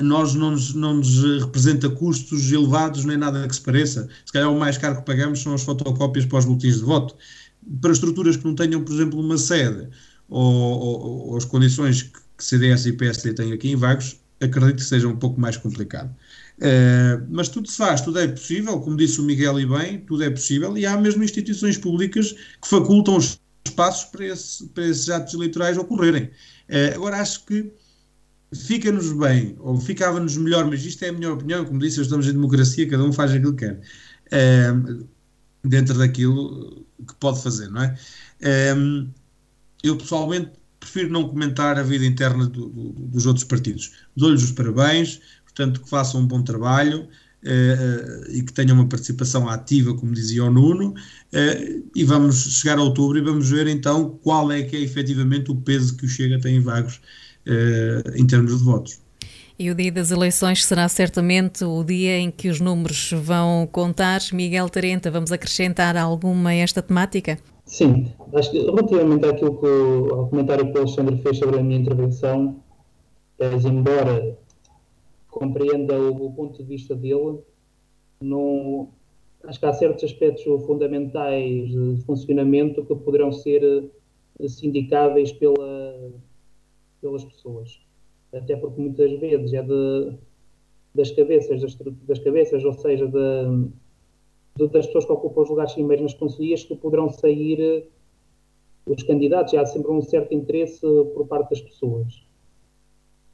[0.00, 4.08] Nós não nos, não nos representa custos elevados nem nada que se pareça.
[4.26, 7.16] Se calhar o mais caro que pagamos são as fotocópias para os boletins de voto.
[7.80, 9.88] Para estruturas que não tenham, por exemplo, uma sede
[10.28, 14.84] ou, ou, ou as condições que CDS e PSD têm aqui em Vagos, acredito que
[14.84, 16.14] seja um pouco mais complicado.
[16.62, 20.22] Uh, mas tudo se faz, tudo é possível, como disse o Miguel e bem, tudo
[20.22, 25.10] é possível, e há mesmo instituições públicas que facultam os espaços para, esse, para esses
[25.10, 26.30] atos eleitorais ocorrerem.
[26.68, 27.68] Uh, agora, acho que
[28.54, 32.32] fica-nos bem, ou ficava-nos melhor, mas isto é a minha opinião, como disse, estamos em
[32.32, 33.80] democracia, cada um faz aquilo que quer,
[34.70, 35.08] uh,
[35.64, 37.96] dentro daquilo que pode fazer, não é?
[39.82, 40.50] eu pessoalmente
[40.82, 43.92] prefiro não comentar a vida interna do, do, dos outros partidos.
[44.16, 45.20] Dou-lhes os parabéns,
[45.54, 50.44] portanto, que façam um bom trabalho uh, e que tenham uma participação ativa, como dizia
[50.44, 54.76] o Nuno, uh, e vamos chegar a outubro e vamos ver então qual é que
[54.76, 57.00] é efetivamente o peso que o Chega tem em Vagos
[58.14, 59.00] em termos de votos.
[59.58, 64.20] E o dia das eleições será certamente o dia em que os números vão contar.
[64.32, 67.38] Miguel Tarenta, vamos acrescentar alguma a esta temática?
[67.66, 71.78] Sim, acho que relativamente àquilo que, ao comentário que o Alexandre fez sobre a minha
[71.78, 72.56] intervenção,
[73.64, 74.36] embora
[75.32, 77.38] compreenda o, o, ponto de vista dele,
[79.44, 83.90] acho que há certos aspectos fundamentais de funcionamento que poderão ser
[84.38, 86.12] eh, sindicáveis pela,
[87.00, 87.80] pelas pessoas.
[88.32, 90.16] Até porque muitas vezes é de,
[90.94, 93.68] das cabeças, das, das cabeças, ou seja, de,
[94.56, 97.86] de, das pessoas que ocupam os lugares primeiros nas conselheiras que poderão sair eh,
[98.86, 99.54] os candidatos.
[99.54, 102.22] Há sempre um certo interesse por parte das pessoas.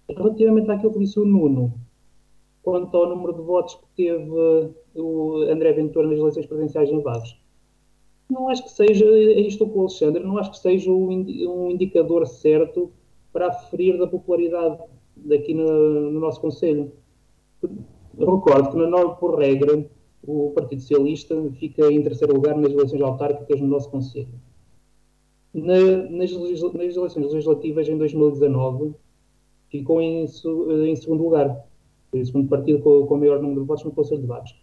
[0.08, 1.74] Relativamente àquilo que disse o Nuno,
[2.68, 4.31] quanto ao número de votos que teve
[4.94, 7.40] o André Ventura nas eleições presidenciais em Vagos.
[8.28, 12.26] Não acho que seja, é isto com o Alexandre, não acho que seja um indicador
[12.26, 12.92] certo
[13.33, 14.83] para aferir da popularidade
[15.16, 16.92] daqui no, no nosso Conselho.
[18.18, 19.87] Recordo que, na por regra,
[20.22, 24.28] o Partido Socialista fica em terceiro lugar nas eleições autárquicas no nosso Conselho.
[25.54, 25.78] Na,
[26.11, 28.94] nas, nas, eleições legislativas em 2019,
[29.70, 31.66] ficou em, em segundo lugar
[32.12, 34.54] o segundo partido com, com o maior número de votos no Conselho de Vagos.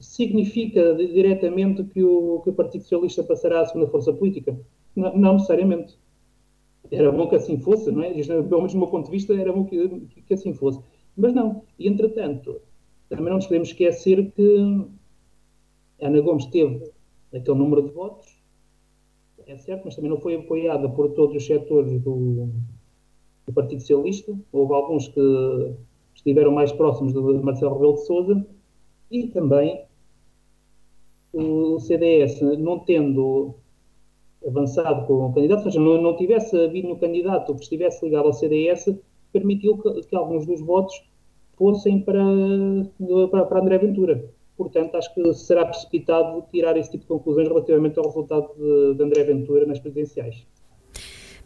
[0.00, 4.58] Significa diretamente que o, que o Partido Socialista passará à segunda força política?
[4.96, 5.98] Não, não, necessariamente.
[6.90, 8.12] Era bom que assim fosse, não é?
[8.12, 9.88] Pelo menos do meu ponto de vista, era bom que,
[10.26, 10.80] que assim fosse.
[11.16, 11.62] Mas não.
[11.78, 12.60] E, entretanto,
[13.08, 14.86] também não nos podemos esquecer que
[16.00, 16.90] Ana Gomes teve
[17.32, 18.36] aquele número de votos,
[19.46, 22.48] é certo, mas também não foi apoiada por todos os setores do,
[23.46, 24.36] do Partido Socialista.
[24.52, 25.74] Houve alguns que
[26.14, 28.46] estiveram mais próximos de Marcelo Rebelo de Sousa
[29.10, 29.84] e também
[31.32, 33.54] o CDS, não tendo
[34.46, 38.26] avançado com o candidato, ou seja, não, não tivesse havido um candidato que estivesse ligado
[38.26, 38.94] ao CDS,
[39.32, 41.02] permitiu que, que alguns dos votos
[41.56, 42.22] fossem para,
[43.30, 44.24] para, para, André Ventura.
[44.56, 49.02] Portanto, acho que será precipitado tirar esse tipo de conclusões relativamente ao resultado de, de
[49.02, 50.46] André Ventura nas presidenciais.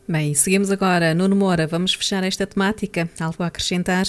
[0.07, 1.15] Bem, seguimos agora.
[1.15, 3.09] Nuno Moura, vamos fechar esta temática.
[3.21, 4.07] Algo a acrescentar?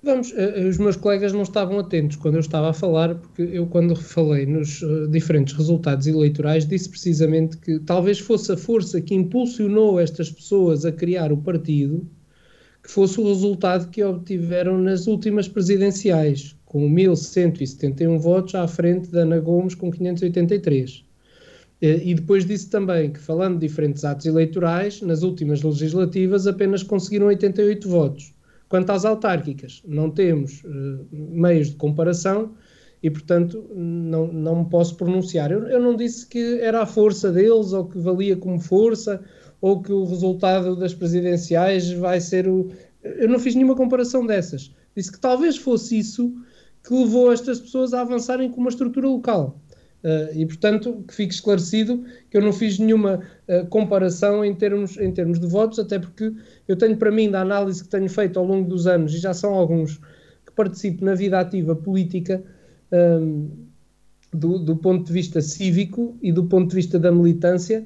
[0.00, 3.66] Vamos, eh, os meus colegas não estavam atentos quando eu estava a falar, porque eu,
[3.66, 9.12] quando falei nos uh, diferentes resultados eleitorais, disse precisamente que talvez fosse a força que
[9.12, 12.08] impulsionou estas pessoas a criar o partido
[12.80, 19.22] que fosse o resultado que obtiveram nas últimas presidenciais, com 1.171 votos à frente da
[19.22, 21.04] Ana Gomes com 583.
[21.82, 26.84] Eh, e depois disse também que, falando de diferentes atos eleitorais, nas últimas legislativas apenas
[26.84, 28.37] conseguiram 88 votos
[28.68, 32.54] Quanto às autárquicas, não temos uh, meios de comparação
[33.02, 35.50] e, portanto, não, não me posso pronunciar.
[35.50, 39.22] Eu, eu, não disse que era a força deles ou que valia como força
[39.60, 42.68] ou que o resultado das presidenciais vai ser o.
[43.02, 44.74] Eu não fiz nenhuma comparação dessas.
[44.96, 46.34] Disse que talvez fosse isso
[46.86, 49.60] que levou estas pessoas a avançarem com uma estrutura local.
[50.02, 54.96] Uh, e, portanto, que fique esclarecido que eu não fiz nenhuma uh, comparação em termos,
[54.96, 56.32] em termos de votos, até porque
[56.68, 59.34] eu tenho para mim, da análise que tenho feito ao longo dos anos, e já
[59.34, 59.98] são alguns
[60.46, 62.44] que participo na vida ativa política,
[62.92, 63.50] um,
[64.32, 67.84] do, do, ponto de vista cívico e do ponto de vista da militância,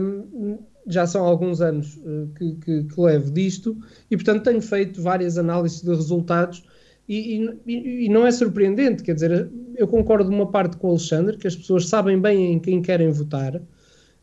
[0.00, 3.76] um, já são alguns anos uh, que, que, que, levo disto
[4.10, 6.64] e, portanto, tenho feito várias análises de resultados
[7.12, 11.48] e, e, não é surpreendente, quer dizer, eu concordo uma parte com o Alexandre, que
[11.48, 13.60] as pessoas sabem bem em quem querem votar,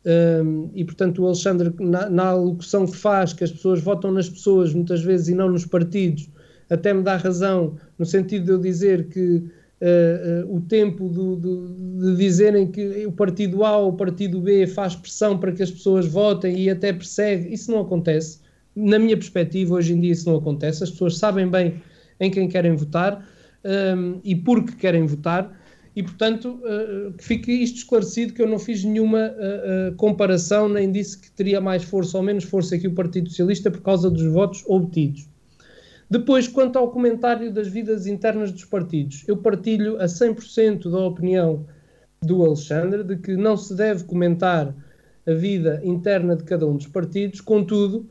[0.06, 4.30] um, e portanto o Alexandre, na, na alocução que faz, que as pessoas votam nas
[4.30, 6.30] pessoas muitas vezes e não nos partidos,
[6.70, 11.36] até me dá razão, no sentido de eu dizer que uh, uh, o tempo do,
[11.36, 15.62] do, de dizerem que o partido A ou o partido B faz pressão para que
[15.62, 18.40] as pessoas votem e até persegue, isso não acontece.
[18.74, 21.82] Na minha perspectiva, hoje em dia isso não acontece, as pessoas sabem bem
[22.20, 23.26] em quem querem votar
[23.64, 25.58] um, e por que querem votar,
[25.96, 30.70] e portanto uh, que fique isto esclarecido que eu não fiz nenhuma uh, uh, comparação,
[30.70, 34.10] nem disse que teria mais força ou menos força que o Partido Socialista por causa
[34.10, 35.28] dos votos obtidos.
[36.10, 41.66] Depois, quanto ao comentário das vidas internas dos partidos, eu partilho a 100% da opinião
[42.22, 44.74] do Alexandre de que não se deve comentar
[45.28, 48.08] a vida interna de cada um dos partidos, contudo,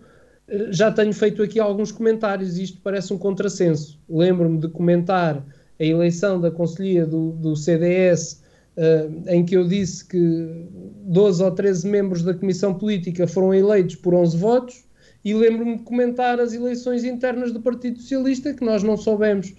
[0.71, 3.99] já tenho feito aqui alguns comentários e isto parece um contrassenso.
[4.09, 5.45] Lembro-me de comentar
[5.79, 8.43] a eleição da Conselhia do, do CDS,
[8.77, 8.81] uh,
[9.27, 10.67] eh, em que eu disse que
[11.05, 14.85] 12 ou 13 membros da Comissão Política foram eleitos por 11 votos,
[15.25, 19.51] e lembro-me de comentar as eleições internas do Partido Socialista, que nós não soubemos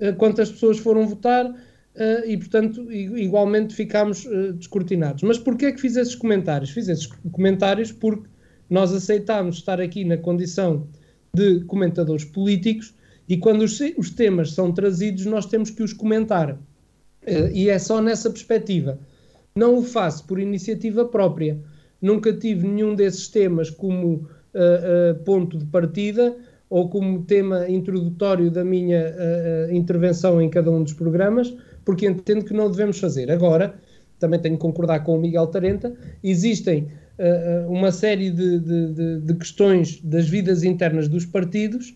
[0.00, 5.22] uh, quantas pessoas foram votar, uh, e portanto, igualmente ficámos descortinados.
[5.22, 6.70] Mas porquê é que fiz esses comentários?
[6.70, 8.28] Fiz esses comentários porque
[8.74, 10.88] nós aceitámos estar aqui na condição
[11.32, 12.92] de comentadores políticos
[13.28, 16.54] e quando os, os temas são trazidos, nós temos que os comentar.
[16.54, 18.98] Uh, e é só nessa perspectiva.
[19.54, 21.56] Não o faço por iniciativa própria.
[22.02, 24.22] Nunca tive nenhum desses temas como uh,
[25.12, 26.36] uh, ponto de partida
[26.68, 29.14] ou como tema introdutório da minha
[29.70, 33.30] intervenção em cada um dos programas, porque entendo que não devemos fazer.
[33.30, 33.76] Agora,
[34.24, 39.34] também tenho que concordar com o Miguel Tarenta, existem uh, uma série de, de, de,
[39.34, 41.94] questões das vidas internas dos partidos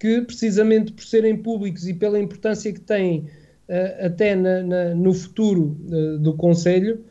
[0.00, 3.20] que, precisamente por serem públicos e pela importância que têm
[3.68, 7.04] uh, até na, na, no futuro uh, do Conselho,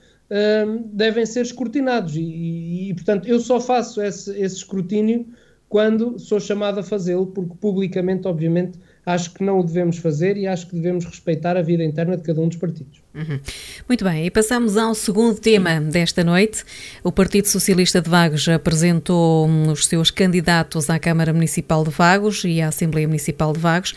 [0.94, 2.16] devem ser escrutinados.
[2.16, 5.26] E, e, e, portanto, eu só faço esse, esse escrutínio
[5.68, 10.46] quando sou chamado a fazê-lo, porque publicamente, obviamente, acho que não o devemos fazer e
[10.46, 13.02] acho que devemos respeitar a vida interna de cada um dos partidos.
[13.14, 13.40] Uhum.
[13.88, 16.64] Muito bem, e passamos ao segundo tema desta noite.
[17.04, 22.62] O Partido Socialista de Vagos apresentou os seus candidatos à Câmara Municipal de Vagos e
[22.62, 23.96] à Assembleia Municipal de Vagos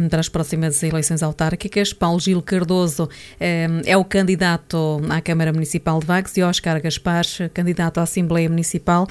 [0.00, 1.92] um, para as próximas eleições autárquicas.
[1.92, 3.08] Paulo Gil Cardoso
[3.40, 7.24] um, é o candidato à Câmara Municipal de Vagos e Oscar Gaspar,
[7.54, 9.06] candidato à Assembleia Municipal.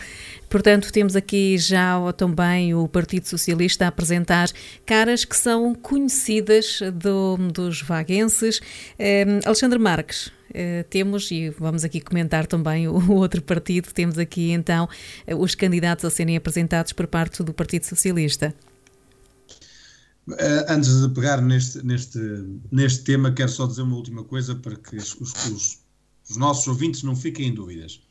[0.50, 4.50] Portanto, temos aqui já também o Partido Socialista a apresentar
[4.86, 8.60] caras que são conhecidas do, dos vaguenses.
[9.28, 14.52] Um, Alexandre Marques, uh, temos, e vamos aqui comentar também o, outro partido, temos aqui
[14.52, 14.88] então
[15.38, 18.54] os candidatos a serem apresentados por parte do Partido Socialista.
[20.28, 20.36] Uh,
[20.70, 22.20] antes de pegar neste, neste,
[22.72, 25.80] neste tema, quero só dizer uma última coisa para que os, os,
[26.30, 28.02] os nossos ouvintes não fiquem em dúvidas.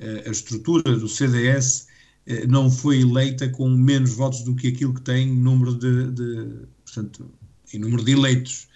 [0.00, 1.88] Eh, a estrutura do CDS
[2.26, 6.66] eh, não foi eleita com menos votos do que aquilo que tem número de, de
[6.84, 7.30] portanto,
[7.72, 8.67] em número de eleitos.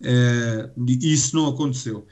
[0.00, 2.06] Uh, isso não aconteceu.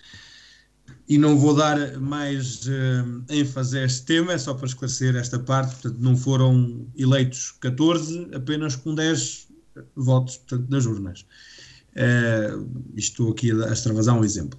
[1.08, 5.38] E não vou dar mais uh, ênfase a este tema, é só para esclarecer esta
[5.38, 5.72] parte.
[5.76, 9.48] Portanto, não foram eleitos 14, apenas com 10
[9.96, 11.24] votos portanto, nas urnas.
[11.92, 14.58] Uh, estou aqui a extravasar um exemplo.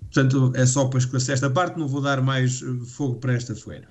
[0.00, 3.54] Portanto, é só para esclarecer esta parte, não vou dar mais eh, fogo para esta
[3.54, 3.88] fogueira.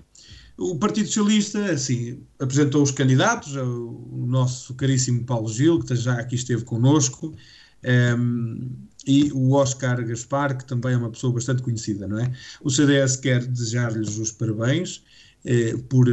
[0.57, 6.33] O Partido Socialista, assim, apresentou os candidatos, o nosso caríssimo Paulo Gil, que já aqui
[6.33, 7.35] esteve connosco,
[7.83, 8.69] um,
[9.05, 12.31] e o Oscar Gaspar, que também é uma pessoa bastante conhecida, não é?
[12.61, 15.03] O CDS quer desejar-lhes os parabéns
[15.45, 16.07] eh, por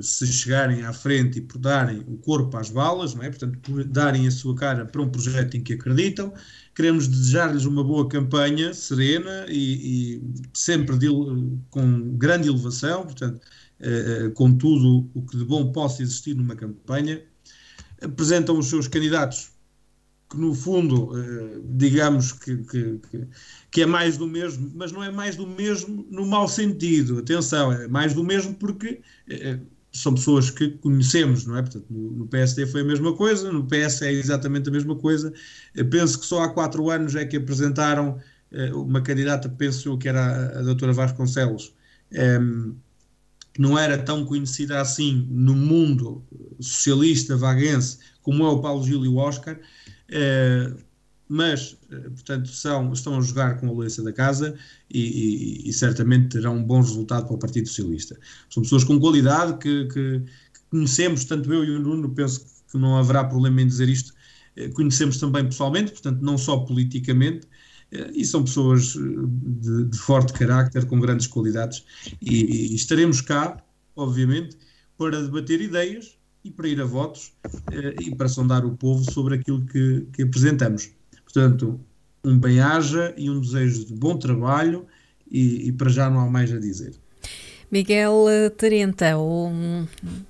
[0.00, 3.28] se chegarem à frente e por darem o corpo às balas, não é?
[3.28, 6.32] portanto, por darem a sua cara para um projeto em que acreditam.
[6.74, 10.22] Queremos desejar-lhes uma boa campanha, serena e, e
[10.54, 11.08] sempre de,
[11.70, 13.40] com grande elevação, portanto,
[13.80, 17.22] eh, eh, com tudo o que de bom possa existir numa campanha.
[18.00, 19.51] Apresentam os seus candidatos,
[20.32, 23.28] que no fundo, eh, digamos que, que, que,
[23.70, 27.18] que é mais do mesmo, mas não é mais do mesmo no mau sentido.
[27.18, 29.02] Atenção, é mais do mesmo porque
[29.92, 31.60] são pessoas que conhecemos, não é?
[31.60, 35.32] Portanto, no, PSD foi a mesma coisa, no PS é exatamente a mesma coisa.
[35.90, 38.18] Penso que só há quatro anos é que apresentaram
[38.72, 41.74] uma candidata, penso eu que era a, doutora Vasconcelos,
[42.10, 42.74] um, ehm,
[43.52, 46.22] que não era tão conhecida assim no mundo
[46.58, 49.58] socialista vaguense como é o Paulo Gil e o Oscar.
[50.12, 50.76] Uh,
[51.28, 54.54] mas, portanto, são, estão a jogar com a louça da casa
[54.90, 55.00] e,
[55.64, 58.18] e, e, certamente terão um bom resultado para o Partido Socialista.
[58.50, 62.76] São pessoas com qualidade que, que, que conhecemos, tanto eu e o Nuno, penso que
[62.76, 64.12] não haverá problema em dizer isto,
[64.74, 67.46] conhecemos também pessoalmente, portanto, não só politicamente,
[68.14, 71.82] e são pessoas de, de forte carácter, com grandes qualidades,
[72.20, 73.62] e, e estaremos cá,
[73.96, 74.58] obviamente,
[74.98, 77.32] para debater ideias e para ir a votos
[77.72, 80.90] eh, e para sondar o povo sobre aquilo que, que apresentamos.
[81.24, 81.80] Portanto,
[82.24, 84.86] um bem-aja e um desejo de bom trabalho
[85.30, 86.94] e, e, para já não há mais a dizer.
[87.70, 88.26] Miguel
[88.58, 89.50] Tarenta, o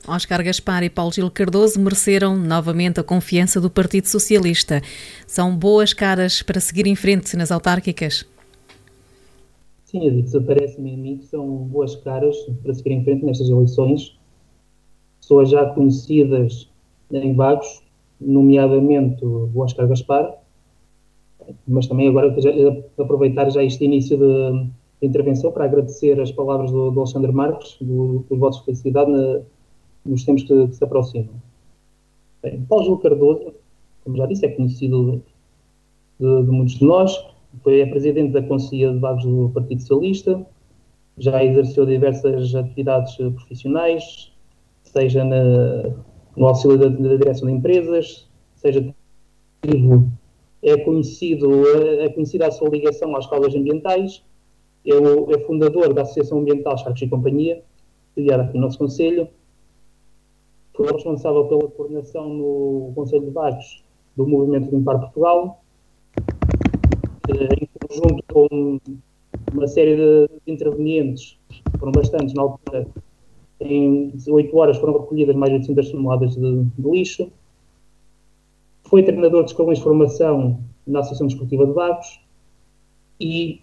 [0.06, 4.80] Oscar Gaspar e Paulo Gil Cardoso mereceram novamente a confiança do Partido Socialista.
[5.26, 8.24] São boas caras para seguir em frente nas autárquicas?
[9.84, 14.16] Sim, Edith, parece-me a mim que são boas caras para seguir em frente nestas eleições
[15.22, 16.68] pessoas já conhecidas
[17.10, 17.82] em Vagos,
[18.20, 20.36] nomeadamente o Oscar Gaspar,
[21.66, 22.34] mas também agora
[22.98, 24.66] aproveitar já este início de,
[25.00, 29.40] de intervenção para agradecer as palavras do, do Alexandre Marques, do, dos de felicidade na,
[30.04, 31.34] nos tempos que, que, se aproximam.
[32.42, 33.54] Bem, Paulo Cardoso,
[34.04, 35.22] como já disse, é conhecido
[36.18, 37.16] de, de muitos de nós,
[37.62, 40.44] foi é presidente da Conselhia de Vagos do Partido Socialista,
[41.18, 44.31] já exerceu diversas atividades profissionais,
[44.92, 45.90] seja na,
[46.36, 48.94] no auxílio da, da, direção de empresas, seja
[50.62, 51.66] é conhecido,
[52.00, 54.22] é conhecida a sua ligação às causas ambientais,
[54.86, 57.62] é, o, é fundador da Associação Ambiental Charcos e Companhia,
[58.14, 59.28] criada aqui no nosso Conselho,
[60.74, 63.82] foi responsável pela coordenação no Conselho de Vagos
[64.16, 65.62] do Movimento Limpar Portugal,
[67.28, 68.80] em conjunto com
[69.52, 71.38] uma série de intervenientes,
[71.78, 72.86] foram bastantes na altura,
[73.64, 77.30] em 8 horas foram recolhidas mais de 800 toneladas de, de lixo.
[78.84, 82.20] Foi treinador de escolas de formação na Associação Desportiva de Vagos
[83.20, 83.60] e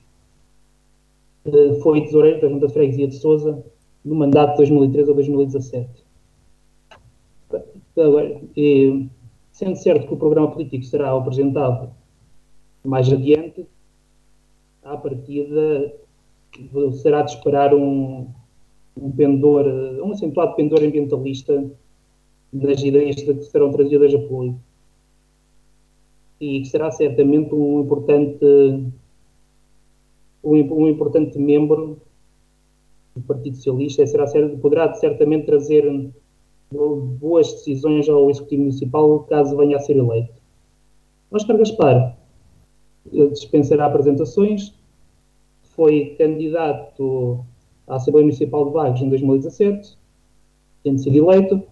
[1.46, 3.64] uh, foi tesoureiro da Junta de Freguesia de Souza
[4.04, 5.90] no mandato de 2013 a 2017.
[7.98, 9.08] Agora, e,
[9.52, 11.92] sendo certo que o programa político será apresentado
[12.84, 13.68] mais adiante,
[14.84, 15.94] à partida
[17.02, 18.28] será de esperar um,
[19.02, 19.66] um pendor,
[20.04, 21.66] um acentuado pendor ambientalista
[22.52, 24.60] das ideias que serão trazidas a público.
[26.40, 28.46] E que será certamente um importante,
[30.44, 31.98] um, um importante membro
[33.16, 34.26] do Partido Socialista, será,
[34.62, 36.12] poderá certamente trazer
[36.72, 40.34] boas decisões ao Executivo Municipal caso venha a ser eleito.
[41.32, 42.18] Oscar Gaspar
[43.06, 44.74] dispensará apresentações,
[45.76, 47.44] foi candidato
[47.90, 49.98] à Assembleia Municipal de Vagos em 2017,
[50.84, 51.64] tendo sido eleito.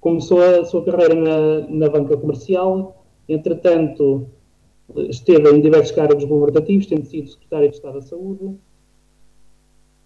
[0.00, 4.26] Começou a sua carreira na, na banca comercial, entretanto,
[5.08, 8.56] esteve em diversos cargos governativos, tendo sido secretário de Estado da Saúde.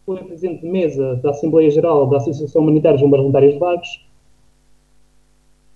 [0.07, 4.07] Foi presidente de mesa da Assembleia Geral da Associação Humanitária Bombeiros Voluntários de Vagos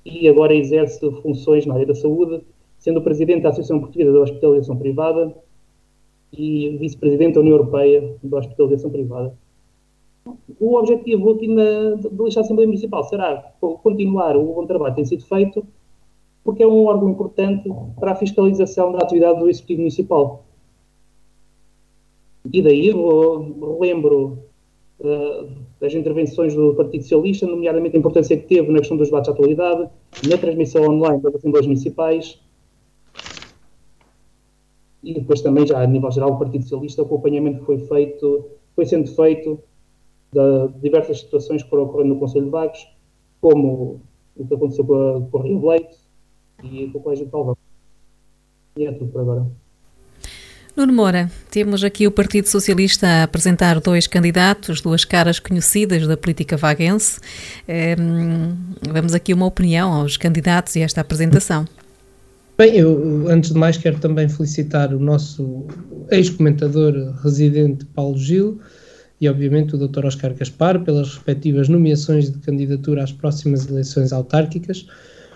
[0.05, 2.43] e agora exerce funções na área da saúde,
[2.79, 5.35] sendo presidente da Associação Portuguesa da Hospitalização Privada
[6.37, 9.35] e vice-presidente da União Europeia da Hospitalização Privada.
[10.59, 15.25] O objetivo aqui na, da Assembleia Municipal será continuar o bom trabalho que tem sido
[15.27, 15.67] feito,
[16.43, 20.45] porque é um órgão importante para a fiscalização da atividade do Executivo Municipal.
[22.53, 22.93] E daí
[23.81, 24.39] lembro
[25.01, 25.49] uh,
[25.81, 29.35] das intervenções do Partido Socialista, nomeadamente a importância que teve na questão dos debates de
[29.35, 29.89] atualidade,
[30.29, 32.41] na transmissão online das Assembleias Municipais,
[35.05, 38.87] e depois também já a nível geral do Partido Socialista o acompanhamento foi feito, foi
[38.87, 39.61] sendo feito
[40.33, 42.89] de diversas situações que foram ocorrendo no Conselho de Vagos,
[43.41, 44.01] como
[44.37, 45.97] o que aconteceu com, a, com o Rio Leite
[46.65, 47.57] e com o Colégio de Calvão.
[48.77, 49.47] E é tudo por agora.
[50.77, 56.17] Nuno Moura, temos aqui o Partido Socialista a apresentar dois candidatos, duas caras conhecidas da
[56.17, 57.21] política vaguense.
[57.69, 58.57] Ehm,
[58.91, 61.65] vamos aqui uma opinião aos candidatos e esta apresentação.
[62.57, 65.65] Bem, eu antes de mais quero também felicitar o nosso
[66.13, 68.61] ex-comentador residente Paulo Gil
[69.21, 70.07] e obviamente o Dr.
[70.07, 74.87] Oscar Gaspar pelas respectivas nomeações de candidatura às próximas eleições autárquicas.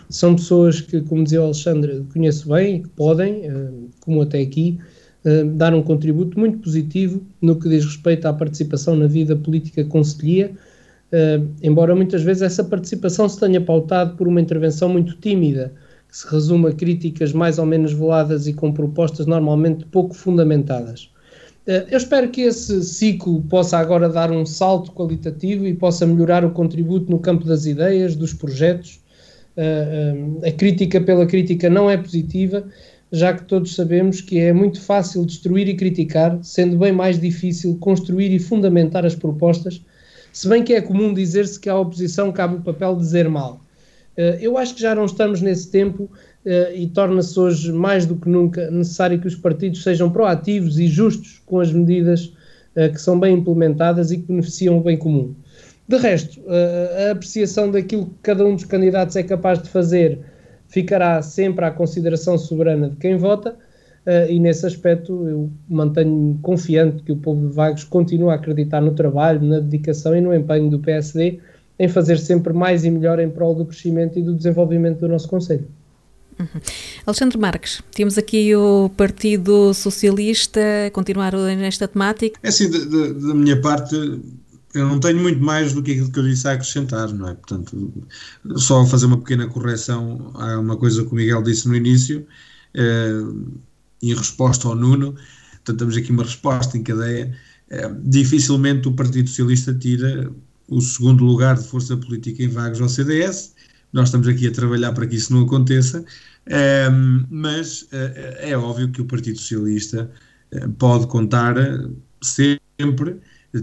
[0.09, 4.41] São pessoas que, como dizia o Alexandre, conheço bem e que podem, eh, como até
[4.41, 4.79] aqui,
[5.25, 9.85] eh, dar um contributo muito positivo no que diz respeito à participação na vida política
[9.85, 10.53] conselhia,
[11.11, 15.75] eh, embora muitas vezes essa participação se tenha pautado por uma intervenção muito tímida
[16.09, 21.11] que se resume a críticas mais ou menos veladas e com propostas normalmente pouco fundamentadas.
[21.67, 26.45] Eh, eu espero que esse ciclo possa agora dar um salto qualitativo e possa melhorar
[26.45, 29.01] o contributo no campo das ideias, dos projetos.
[29.55, 32.65] Eh, eh, a crítica pela crítica não é positiva,
[33.13, 37.77] já que todos sabemos que é muito fácil destruir e criticar, sendo bem mais difícil
[37.77, 39.83] construir e fundamentar as propostas,
[40.33, 43.61] se bem que é comum dizer-se que à oposição cabe o papel de dizer mal.
[44.19, 46.11] Eh, eu acho que já não estamos nesse tempo
[46.45, 50.89] eh, e torna-se hoje mais do que nunca necessário que os partidos sejam proativos e
[50.89, 52.35] justos com as medidas
[52.75, 55.35] eh, que são bem implementadas e que beneficiam o bem comum.
[55.87, 56.39] De resto,
[57.09, 60.19] a apreciação daquilo que cada um dos candidatos é capaz de fazer
[60.67, 63.57] ficará sempre à consideração soberana de quem vota,
[64.29, 68.93] e nesse aspecto eu mantenho confiante que o povo de Vagos continua a acreditar no
[68.93, 71.41] trabalho, na dedicação e no empenho do PSD
[71.79, 75.29] em fazer sempre mais e melhor em prol do crescimento e do desenvolvimento do nosso
[75.29, 75.67] Conselho.
[76.39, 76.61] Uhum.
[77.07, 80.61] Alexandre Marques, temos aqui o Partido Socialista,
[80.93, 82.39] continuar nesta temática?
[82.43, 83.95] É assim, da minha parte,
[84.75, 87.35] eu não tenho muito mais do que aquilo que eu disse a acrescentar, não é?
[87.35, 87.93] Portanto,
[88.57, 92.25] só fazer uma pequena correção a uma coisa que o Miguel disse no início,
[92.75, 93.21] eh,
[94.03, 95.15] em resposta ao Nuno,
[95.57, 97.35] portanto, temos aqui uma resposta em cadeia.
[97.69, 100.31] Eh, dificilmente o Partido Socialista tira
[100.69, 103.55] o segundo lugar de força política em vagos ao CDS.
[103.93, 106.05] Nós estamos aqui a trabalhar para que isso não aconteça,
[106.47, 107.89] ehm, mas uh,
[108.39, 110.11] é óbvio que o Partido Socialista
[110.55, 111.57] uh, pode contar
[112.23, 113.19] sempre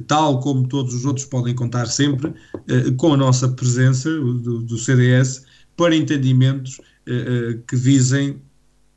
[0.08, 2.34] tal como todos os outros podem contar sempre,
[2.68, 5.46] eh, com a nossa presença do, do CDS
[5.78, 8.42] para entendimentos eh, que visem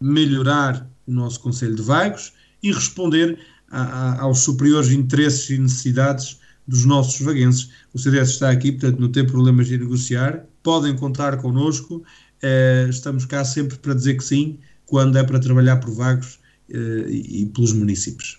[0.01, 2.33] melhorar o nosso Conselho de Vagos
[2.63, 3.39] e responder
[3.71, 6.39] a, a, aos superiores interesses e necessidades
[6.69, 7.71] dos nossos vaguenses.
[7.93, 12.05] O CDS está aqui, portanto, não tem problemas de negociar, podem contar connosco,
[12.43, 16.39] eh, estamos cá sempre para dizer que sim, quando é para trabalhar por vagos
[16.71, 18.39] e pelos municípios.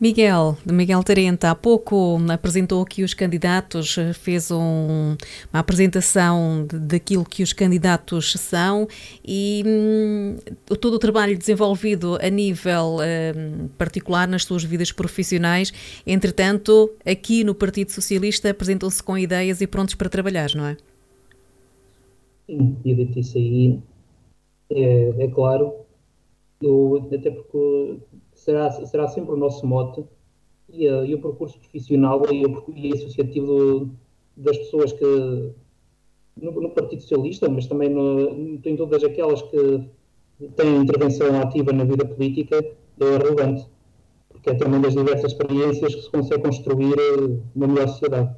[0.00, 5.16] Miguel, Miguel Tarenta, há pouco apresentou aqui os candidatos, fez um,
[5.52, 8.88] uma apresentação daquilo que os candidatos são
[9.24, 10.36] e hum,
[10.80, 15.72] todo o trabalho desenvolvido a nível hum, particular nas suas vidas profissionais.
[16.04, 20.76] Entretanto, aqui no Partido Socialista apresentam-se com ideias e prontos para trabalhar, não é?
[22.46, 23.78] Sim, e dito isso aí,
[24.70, 25.72] é, é claro,
[26.60, 27.98] eu, até porque
[28.44, 30.04] será, será sempre o nosso mote
[30.68, 33.90] e, uh, e o percurso profissional e, o, e associativo
[34.36, 35.52] das pessoas que
[36.36, 39.88] no, no, Partido Socialista, mas também no, em todas aquelas que
[40.56, 43.66] têm intervenção ativa na vida política, é relevante,
[44.28, 48.34] porque é também das diversas experiências que se consegue construir eh, uma melhor sociedade.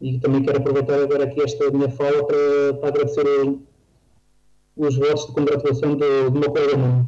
[0.00, 3.24] E também quero aproveitar agora aqui esta minha fala para, para agradecer
[4.76, 7.06] os votos de congratulação do, do meu colega.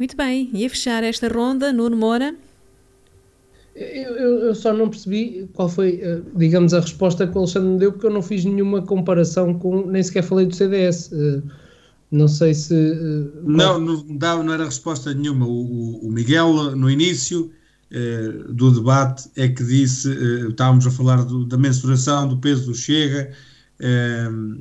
[0.00, 2.34] Muito bem, e a fechar esta ronda, Nuno Moura?
[3.76, 7.68] Eu, eu, eu, só não percebi qual foi, eh, digamos, a resposta que o Alexandre
[7.68, 11.12] me deu, porque eu não fiz nenhuma comparação com, nem sequer falei do CDS.
[11.12, 11.42] Eh,
[12.10, 12.74] não sei se.
[12.74, 14.02] Eh, não, não,
[14.42, 15.46] não era resposta nenhuma.
[15.46, 17.52] O, o Miguel, no início
[18.48, 20.08] do debate, é que disse:
[20.48, 23.34] estávamos a falar do, da mensuração do peso do Chega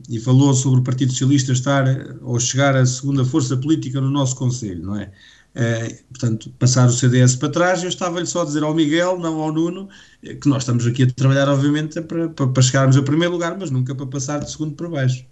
[0.10, 1.86] e falou sobre o Partido Socialista estar
[2.22, 5.12] ou chegar à segunda força política no nosso Conselho, não é?
[5.50, 9.42] Uh, portanto, passar o CDS para trás, eu estava-lhe só a dizer ao Miguel, não
[9.42, 9.90] ao Nuno,
[10.24, 13.58] eh, que nós estamos aqui a trabalhar, obviamente, para, para, para chegarmos ao primeiro lugar,
[13.60, 15.26] mas nunca para passar de segundo para baixo.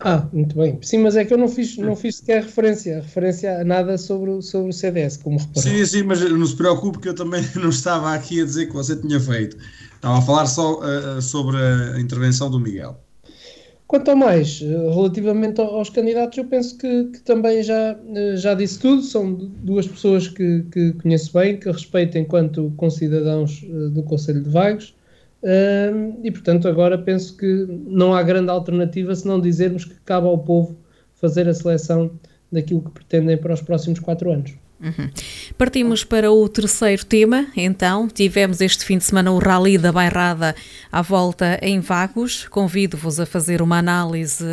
[0.00, 0.78] Ah, muito bem.
[0.82, 4.42] Sim, mas é que eu não fiz, não fiz sequer referência, referência a nada sobre,
[4.42, 5.62] sobre o CDS, como reparou.
[5.62, 8.72] Sim, sim, mas não se preocupe que eu também não estava aqui a dizer que
[8.72, 9.56] você tinha feito.
[10.00, 12.98] Estava a falar só uh, sobre a intervenção do Miguel.
[13.86, 17.98] Quanto ao mais, relativamente aos candidatos, eu penso que, que, também já,
[18.36, 19.02] já disse tudo.
[19.02, 24.94] São duas pessoas que, que conheço bem, que respeito enquanto concidadãos do Conselho de Vagos
[26.22, 30.38] e portanto, agora penso que não há grande alternativa se não dizermos que cabe ao
[30.38, 30.76] povo
[31.14, 32.10] fazer a seleção
[32.52, 34.54] daquilo que pretendem para os próximos quatro anos.
[34.80, 35.10] Uhum.
[35.58, 38.08] Partimos para o terceiro tema, então.
[38.08, 40.56] Tivemos este fim de semana o Rally da Bairrada
[40.90, 42.48] à volta em Vagos.
[42.48, 44.44] Convido-vos a fazer uma análise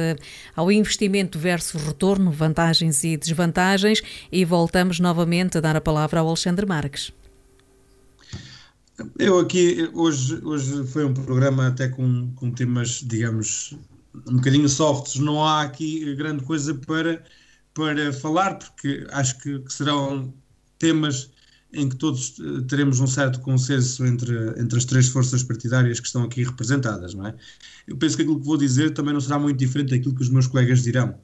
[0.56, 6.28] ao investimento versus retorno, vantagens e desvantagens, e voltamos novamente a dar a palavra ao
[6.28, 7.14] Alexandre Marques.
[9.18, 13.78] Eu aqui, hoje, hoje foi um programa até com, com temas, digamos,
[14.28, 15.16] um bocadinho softs.
[15.18, 17.24] Não há aqui grande coisa para,
[17.78, 20.34] para falar, porque acho que, que serão
[20.80, 21.30] temas
[21.72, 26.08] em que todos eh, teremos um certo consenso entre, entre as três forças partidárias que
[26.08, 27.36] estão aqui representadas, não é?
[27.88, 30.30] Eu penso que aquilo que vou dizer também não será muito diferente daquilo que os
[30.30, 31.16] meus colegas dirão.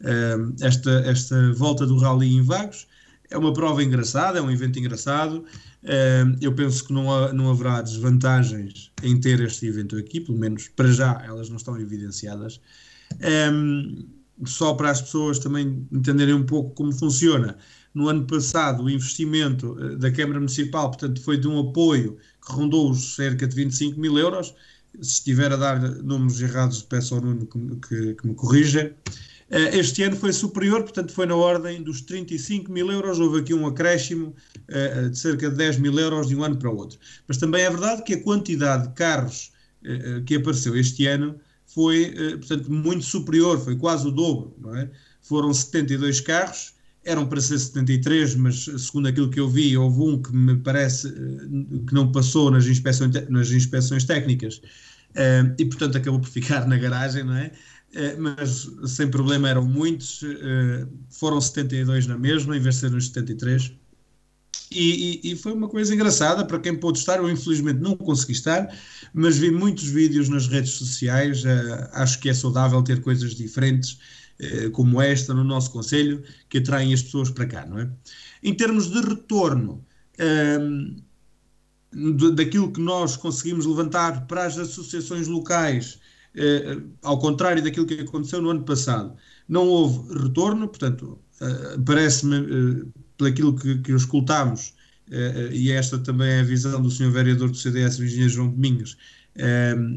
[0.00, 2.88] Uh, esta, esta volta do rally em Vagos
[3.30, 5.44] é uma prova engraçada, é um evento engraçado,
[6.38, 10.92] eu penso que não, não haverá desvantagens em ter este evento aqui, pelo menos para
[10.92, 12.60] já elas não estão evidenciadas.
[14.44, 17.56] Só para as pessoas também entenderem um pouco como funciona,
[17.94, 22.52] no ano passado o investimento eh, da Câmara Municipal, portanto, foi de um apoio que
[22.52, 24.54] rondou os cerca de 25 mil euros.
[25.00, 28.94] Se estiver a dar números errados, peço ao Nuno que, que, que me corrija.
[29.50, 33.20] Eh, este ano foi superior, portanto, foi na ordem dos 35 mil euros.
[33.20, 34.34] Houve aqui um acréscimo
[34.68, 36.98] uh, de cerca de 10 mil euros de um ano para o outro.
[37.28, 39.52] Mas também é verdade que a quantidade de carros
[40.26, 41.40] que apareceu este ano
[41.74, 44.90] foi, uh, portanto, muito superior, foi quase o dobro, não é?
[45.20, 50.22] Foram 72 carros, eram para ser 73, mas segundo aquilo que eu vi, houve um
[50.22, 54.60] que me parece que não passou nas inspeções, nas inspeções técnicas
[55.58, 57.50] e, portanto, acabou por ficar na garagem, não é?
[57.94, 62.96] Eh, mas sem problema eram muitos, eh, foram 72 na mesma, em vez de serem
[62.96, 63.72] os 73.
[64.70, 67.18] E, e, e, foi uma coisa engraçada para quem pôde estar.
[67.18, 68.74] Eu, infelizmente, não consegui estar,
[69.12, 71.44] mas vi muitos vídeos nas redes sociais.
[71.44, 73.98] Uh, acho que é saudável ter coisas diferentes,
[74.40, 77.90] uh, como esta, no nosso Conselho, que atraem as pessoas para cá, não é?
[78.42, 79.84] Em termos de retorno,
[80.18, 80.96] ehm,
[82.34, 85.98] daquilo que nós conseguimos levantar para as associações locais
[86.34, 89.14] eh, ao contrário daquilo que aconteceu no ano passado.
[89.48, 92.86] Não houve retorno, portanto, eh, parece-me, eh,
[93.22, 94.74] pelaquilo que, que escutámos,
[95.52, 97.10] e esta também é a visão do Sr.
[97.10, 98.96] Vereador do CDS, Engenheiro João Domingos,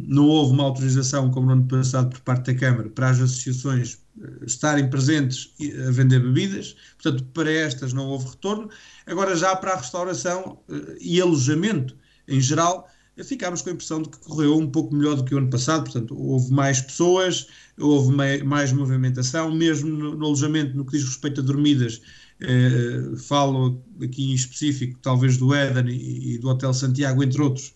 [0.08, 4.00] não houve uma autorização, como no ano passado, por parte da Câmara, para as associações
[4.46, 5.54] estarem presentes
[5.88, 8.70] a vender bebidas, portanto, para estas não houve retorno.
[9.06, 10.60] Agora, já para a restauração
[11.00, 11.96] e alojamento
[12.28, 12.90] em geral,
[13.24, 15.84] ficámos com a impressão de que correu um pouco melhor do que o ano passado,
[15.84, 17.48] portanto, houve mais pessoas,
[17.80, 18.14] houve
[18.44, 22.02] mais movimentação, mesmo no, no alojamento, no que diz respeito a dormidas,
[22.42, 27.74] eh, falo aqui em específico, talvez do Éden e, e do Hotel Santiago, entre outros,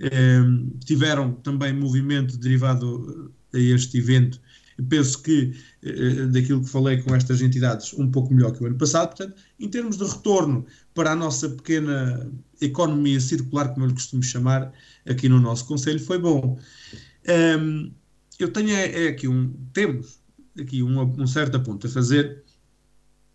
[0.00, 0.40] eh,
[0.84, 4.40] tiveram também movimento derivado a este evento.
[4.88, 8.78] penso que, eh, daquilo que falei com estas entidades, um pouco melhor que o ano
[8.78, 9.08] passado.
[9.08, 12.30] Portanto, em termos de retorno para a nossa pequena
[12.62, 14.72] economia circular, como eu lhe costumo chamar,
[15.06, 16.58] aqui no nosso Conselho, foi bom.
[17.60, 17.92] Um,
[18.38, 20.18] eu tenho é, é, aqui um, temos
[20.58, 22.42] aqui um, um certo aponto a fazer,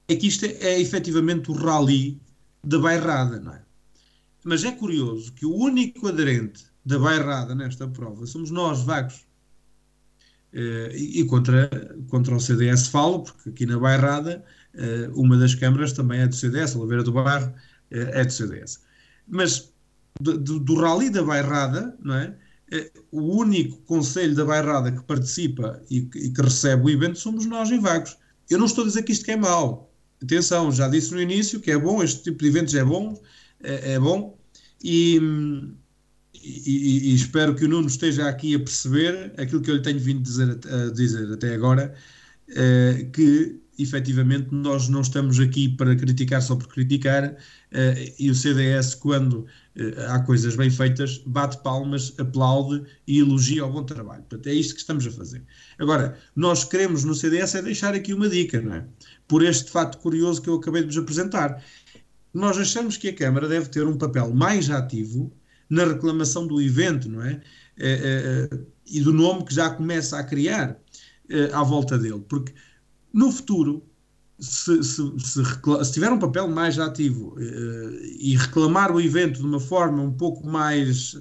[0.07, 2.19] é que isto é, é efetivamente o rally
[2.63, 3.61] da bairrada, não é?
[4.43, 9.25] Mas é curioso que o único aderente da bairrada nesta prova somos nós, vagos.
[10.53, 11.69] Uh, e, e contra,
[12.07, 14.43] contra o CDS falo, porque aqui na bairrada
[14.73, 17.53] uh, uma das câmaras também é do CDS, a Oliveira do Bairro uh,
[17.91, 18.79] é do CDS
[19.27, 19.73] mas
[20.19, 22.35] do, do, do Rally da Bairrada, não é?
[23.11, 27.45] O único conselho da Bairrada que participa e que, e que, recebe o evento somos
[27.45, 28.17] nós em Vagos.
[28.49, 29.84] Eu não estou a dizer que isto é mau.
[30.21, 33.21] Atenção, já disse no início que é bom, este tipo de eventos é bom,
[33.61, 34.37] é, é bom,
[34.83, 35.19] e,
[36.33, 39.99] e, e, espero que o Nuno esteja aqui a perceber aquilo que eu lhe tenho
[39.99, 41.95] vindo dizer, a dizer até agora,
[42.49, 48.35] é, que efetivamente nós não estamos aqui para criticar só por criticar uh, e o
[48.35, 49.47] CDS quando uh,
[50.09, 54.23] há coisas bem feitas bate palmas, aplaude e elogia o bom trabalho.
[54.23, 55.43] Portanto, é isto que estamos a fazer.
[55.77, 58.85] Agora, nós queremos no CDS é deixar aqui uma dica, não é?
[59.27, 61.63] Por este fato curioso que eu acabei de vos apresentar.
[62.33, 65.33] Nós achamos que a Câmara deve ter um papel mais ativo
[65.69, 67.41] na reclamação do evento, não é?
[67.77, 70.79] Uh, e do nome que já começa a criar
[71.53, 72.53] à volta dele, porque
[73.13, 73.81] no futuro,
[74.39, 75.43] se, se, se,
[75.85, 80.11] se, tiver um papel mais ativo uh, e reclamar o evento de uma forma um
[80.11, 81.17] pouco mais,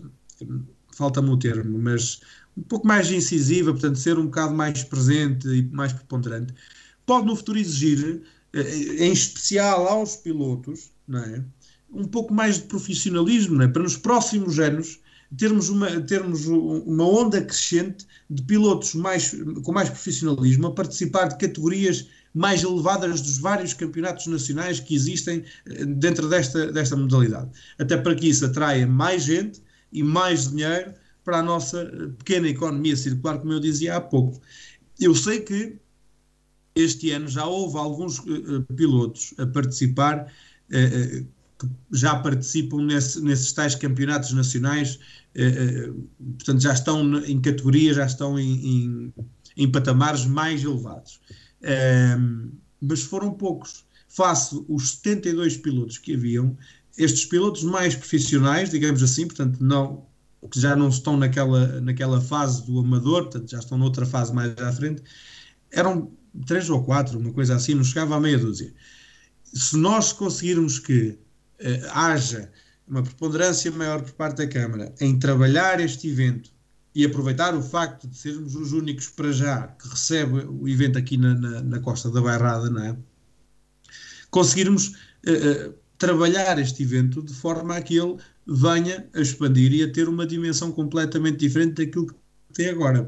[0.93, 2.21] falta-me o termo, mas
[2.57, 6.53] um pouco mais incisiva, portanto, ser um bocado mais presente e mais preponderante,
[7.07, 8.23] pode no futuro exigir,
[8.55, 11.45] uh, em especial aos pilotos, não é?
[11.93, 13.69] um pouco mais de profissionalismo, é?
[13.69, 14.99] para nos próximos anos
[15.39, 21.39] termos uma, termos uma onda crescente de pilotos mais, com mais profissionalismo a participar de
[21.39, 27.51] categorias mais elevadas dos vários campeonatos nacionais que existem eh, dentro desta, desta modalidade.
[27.79, 29.63] Até para que isso atraia mais gente
[29.93, 34.41] e mais dinheiro para a nossa eh, pequena economia circular, como eu dizia há pouco.
[34.99, 35.79] Eu sei que
[36.75, 40.27] este ano já houve alguns uh, pilotos a participar
[40.71, 41.27] uh,
[41.59, 44.99] que já participam nesse, nesses tais campeonatos nacionais,
[45.35, 45.93] eh, eh,
[46.37, 49.15] portanto já estão em categorias, já estão em, em,
[49.57, 51.21] em patamares mais elevados.
[51.63, 52.17] Eh,
[52.81, 53.85] mas foram poucos.
[54.09, 56.57] Face os 72 pilotos que haviam,
[56.97, 60.07] estes pilotos mais profissionais, digamos assim, portanto, não,
[60.51, 64.57] que já não estão naquela, naquela fase do amador, portanto, já estão noutra fase mais
[64.59, 65.03] à frente,
[65.71, 66.13] eram
[66.47, 68.73] três ou quatro, uma coisa assim, não chegava a meia dúzia.
[69.43, 71.19] Se nós conseguirmos que
[71.91, 72.51] haja
[72.87, 76.51] uma preponderância maior por parte da Câmara em trabalhar este evento
[76.95, 81.17] e aproveitar o facto de sermos os únicos para já que recebe o evento aqui
[81.17, 82.97] na, na, na Costa da Bairrada, não é?
[84.31, 89.83] Conseguirmos uh, uh, trabalhar este evento de forma a que ele venha a expandir e
[89.83, 92.15] a ter uma dimensão completamente diferente daquilo que
[92.53, 93.07] tem agora.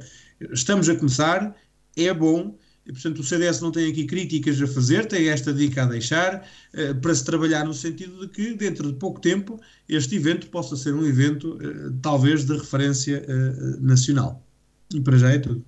[0.53, 1.55] Estamos a começar,
[1.97, 5.83] é bom, e, portanto, o CDS não tem aqui críticas a fazer, tem esta dica
[5.83, 10.15] a deixar, uh, para se trabalhar no sentido de que, dentro de pouco tempo, este
[10.15, 14.41] evento possa ser um evento, uh, talvez, de referência uh, nacional.
[14.95, 15.65] E para já é tudo.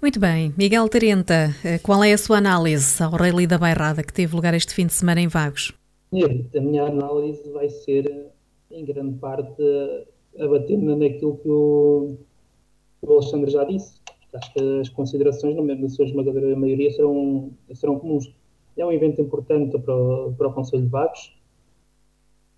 [0.00, 0.54] Muito bem.
[0.56, 4.74] Miguel Tarenta, qual é a sua análise ao Rally da Bairrada que teve lugar este
[4.74, 5.72] fim de semana em Vagos?
[6.12, 8.04] A minha análise vai ser,
[8.70, 9.62] em grande parte,
[10.38, 12.18] abatendo naquilo que o,
[13.00, 13.94] o Alexandre já disse
[14.34, 18.34] acho que as considerações, na sua esmagadora maioria, serão, serão comuns.
[18.76, 21.32] É um evento importante para o, para o Conselho de Vagos,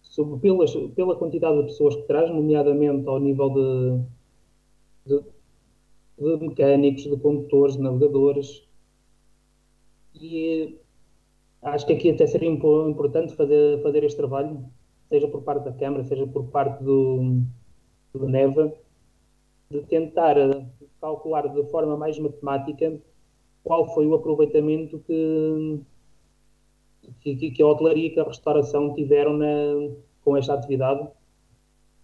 [0.02, 3.50] sobre, pelas, pela quantidade de pessoas que traz, nomeadamente ao nível
[5.04, 8.66] de, de, de mecânicos, de condutores, de navegadores.
[10.14, 10.78] E
[11.60, 14.64] acho que aqui até seria importante fazer, fazer este trabalho,
[15.10, 17.42] seja por parte da Câmara, seja por parte do,
[18.14, 18.72] do NEVA,
[19.70, 20.36] de tentar
[21.01, 22.99] calcular de forma mais matemática
[23.62, 25.80] qual foi o aproveitamento que,
[27.20, 29.90] que, que a hotelaria e que a restauração tiveram na,
[30.22, 31.09] com esta atividade,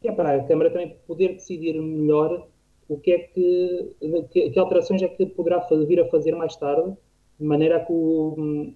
[0.00, 2.48] que é para a Câmara também poder decidir melhor
[2.88, 3.94] o que é que,
[4.30, 6.96] que, que alterações é que poderá vir a fazer mais tarde,
[7.38, 8.74] de maneira a que o,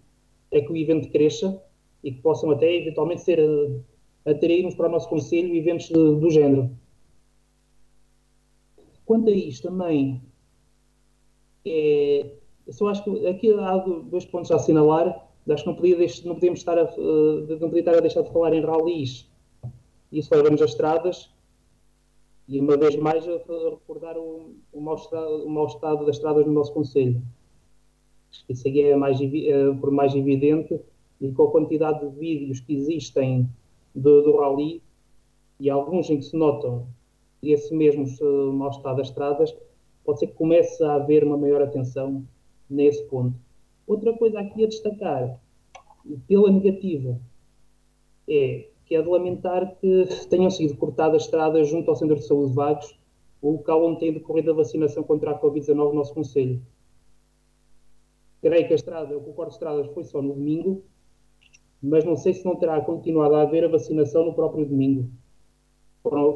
[0.55, 1.61] a que o evento cresça
[2.05, 3.41] e que possam até eventualmente ser
[4.25, 6.71] atraídos para o nosso Conselho eventos do, do género.
[9.07, 10.21] Quanto a isto também,
[11.65, 12.27] é,
[12.69, 15.25] só acho que aqui há dois pontos a assinalar.
[15.49, 18.33] Acho que não, podia não podíamos estar a, eh, não podia estar a deixar de
[18.33, 19.31] falar em rallies.
[20.11, 21.31] Isso leva-nos às estradas.
[22.49, 26.53] E uma vez mais recordar o, o, mau estado, o mau estado das estradas no
[26.53, 27.23] nosso Conselho.
[28.49, 30.81] Isso aí é mais, é, por mais evidente
[31.21, 33.49] e com a quantidade de vídeos que existem
[33.95, 34.83] do, do rally
[35.59, 36.87] e alguns em que se notam
[37.53, 38.07] esse mesmo
[38.55, 39.57] mau estado das estradas,
[40.05, 42.25] pode ser que comece a haver uma maior atenção
[42.69, 43.35] nesse ponto.
[43.87, 45.41] Outra coisa aqui a destacar,
[46.27, 47.21] pela negativa,
[48.29, 52.51] é que é de lamentar que tenham sido cortadas estradas junto ao Centro de Saúde
[52.51, 52.99] de Vagos,
[53.43, 56.63] o local onde tem decorrido a vacinação contra a Covid-19 no nosso Conselho.
[58.41, 60.85] Creio que a estrada, o corte de estradas foi só no domingo,
[61.83, 65.11] mas não sei se não terá continuado a haver a vacinação no próprio domingo.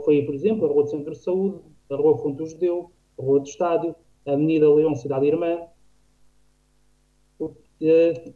[0.04, 1.60] Foi, por exemplo, a Rua do Centro de Saúde,
[1.90, 3.94] a Rua Fonte do Judeu, a Rua do Estádio,
[4.26, 5.66] a Avenida Leão Cidade Irmã.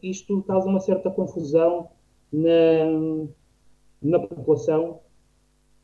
[0.03, 1.91] Isto causa uma certa confusão
[2.33, 3.29] na,
[4.01, 5.01] na população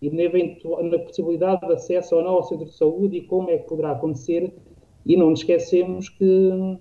[0.00, 3.58] e na, na, possibilidade de acesso ou não ao centro de saúde e como é
[3.58, 4.54] que poderá acontecer.
[5.04, 6.78] E não nos esquecemos que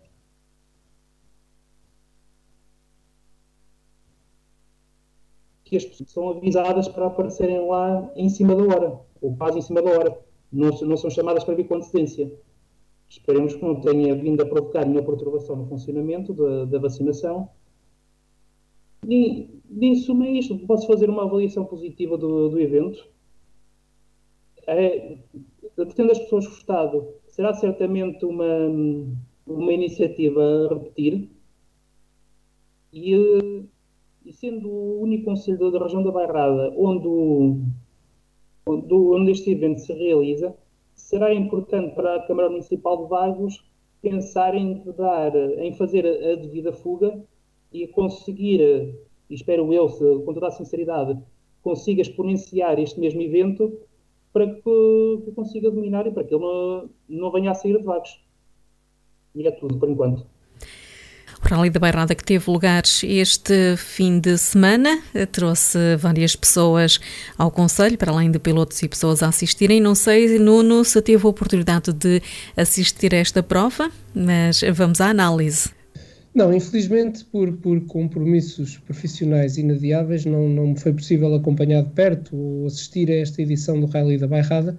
[5.70, 9.62] que as pessoas são avisadas para aparecerem lá em cima da hora, ou quase em
[9.62, 10.20] cima da hora.
[10.52, 12.32] Não, não são chamadas para vir com antecedência.
[13.08, 17.50] Esperemos que não tenha vindo a provocar nenhuma perturbação no funcionamento da, da vacinação.
[19.08, 20.58] E, em suma, é isto.
[20.60, 23.08] Posso fazer uma avaliação positiva do, do evento.
[24.68, 25.18] É,
[25.76, 27.14] pretendo as pessoas gostado.
[27.28, 28.68] Será certamente uma,
[29.46, 31.30] uma iniciativa a repetir.
[32.92, 33.66] E
[34.26, 37.08] e sendo o único conselho da região da Bairrada onde,
[38.66, 40.56] onde, onde este evento se realiza,
[40.96, 43.64] será importante para a Câmara Municipal de Vagos
[44.02, 47.22] pensar em, dar, em fazer a, a devida fuga
[47.72, 48.62] e conseguir,
[49.30, 51.18] e espero eu, se, com toda a sinceridade,
[51.62, 53.80] consiga exponenciar este mesmo evento
[54.32, 57.84] para que, que consiga dominar e para que ele não, não venha a sair de
[57.84, 58.22] Vagos.
[59.36, 60.26] E é tudo por enquanto.
[61.44, 67.00] O Rally da Bairrada que teve lugar este fim de semana trouxe várias pessoas
[67.38, 69.80] ao Conselho, para além de pilotos e pessoas a assistirem.
[69.80, 72.22] Não sei, Nuno, se teve a oportunidade de
[72.56, 75.70] assistir a esta prova, mas vamos à análise.
[76.34, 82.36] Não, infelizmente, por, por compromissos profissionais inadiáveis, não, não me foi possível acompanhar de perto
[82.36, 84.78] ou assistir a esta edição do Rally da Bairrada.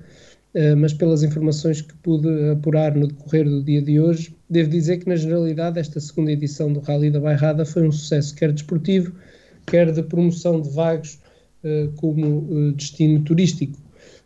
[0.52, 4.98] Eh, mas pelas informações que pude apurar no decorrer do dia de hoje, devo dizer
[4.98, 9.12] que, na generalidade, esta segunda edição do Rally da Bairrada foi um sucesso, quer desportivo,
[9.66, 11.20] quer de promoção de vagos
[11.62, 13.78] eh, como eh, destino turístico.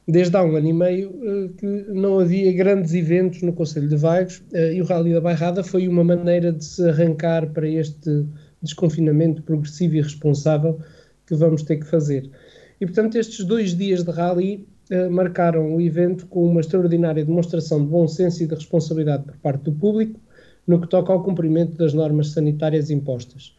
[0.08, 4.42] Desde há um ano e meio que não havia grandes eventos no Conselho de Vagos
[4.52, 8.26] e o Rally da Bairrada foi uma maneira de se arrancar para este
[8.62, 10.78] desconfinamento progressivo e responsável
[11.26, 12.30] que vamos ter que fazer.
[12.78, 14.66] E, portanto, estes dois dias de rally
[15.10, 19.64] marcaram o evento com uma extraordinária demonstração de bom senso e de responsabilidade por parte
[19.64, 20.20] do público
[20.66, 23.54] no que toca ao cumprimento das normas sanitárias impostas.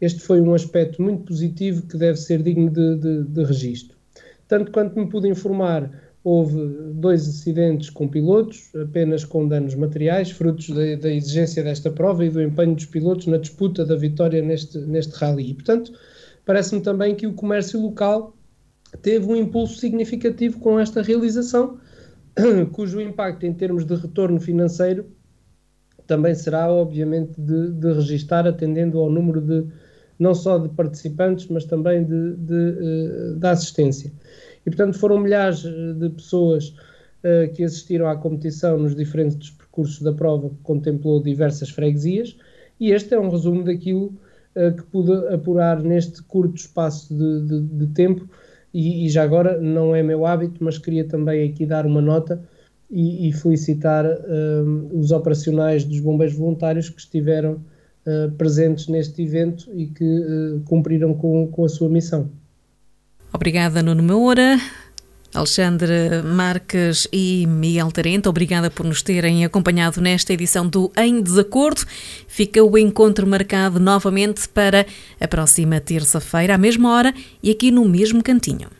[0.00, 3.96] Este foi um aspecto muito positivo que deve ser digno de, de, de registro.
[4.48, 5.90] Tanto quanto me pude informar,
[6.24, 6.58] houve
[6.94, 12.30] dois acidentes com pilotos, apenas com danos materiais, frutos da, da, exigência desta prova e
[12.30, 15.50] do empenho dos pilotos na disputa da vitória neste, neste rally.
[15.50, 15.92] E, portanto,
[16.44, 18.34] parece-me também que o comércio local
[19.02, 21.78] teve um impulso significativo com esta realização,
[22.72, 25.06] cujo impacto em termos de retorno financeiro
[26.10, 29.64] também será, obviamente, de, de registar, atendendo ao número de,
[30.18, 34.12] não só de participantes, mas também de, de, eh, de assistência.
[34.66, 36.74] E, portanto, foram milhares eh, de pessoas
[37.22, 42.36] uh, que assistiram à competição nos diferentes percursos da prova, que contemplou diversas freguesias,
[42.80, 44.06] e este é um resumo daquilo
[44.56, 48.28] uh, que pude apurar neste curto espaço de, de, de tempo.
[48.72, 52.42] E, e, já agora, não é meu hábito, mas queria também aqui dar uma nota
[52.90, 57.54] e, e felicitar uh, os operacionais dos bombeiros voluntários que estiveram
[58.06, 62.30] uh, presentes neste evento e que uh, cumpriram com, com a sua missão.
[63.32, 64.56] Obrigada, Nuno Moura.
[65.32, 71.82] Alexandre Marques e Miguel Tarente, obrigada por nos terem acompanhado nesta edição do Em Desacordo.
[72.26, 74.84] Fica o encontro marcado novamente para
[75.20, 78.79] a próxima terça-feira, à mesma hora e aqui no mesmo cantinho.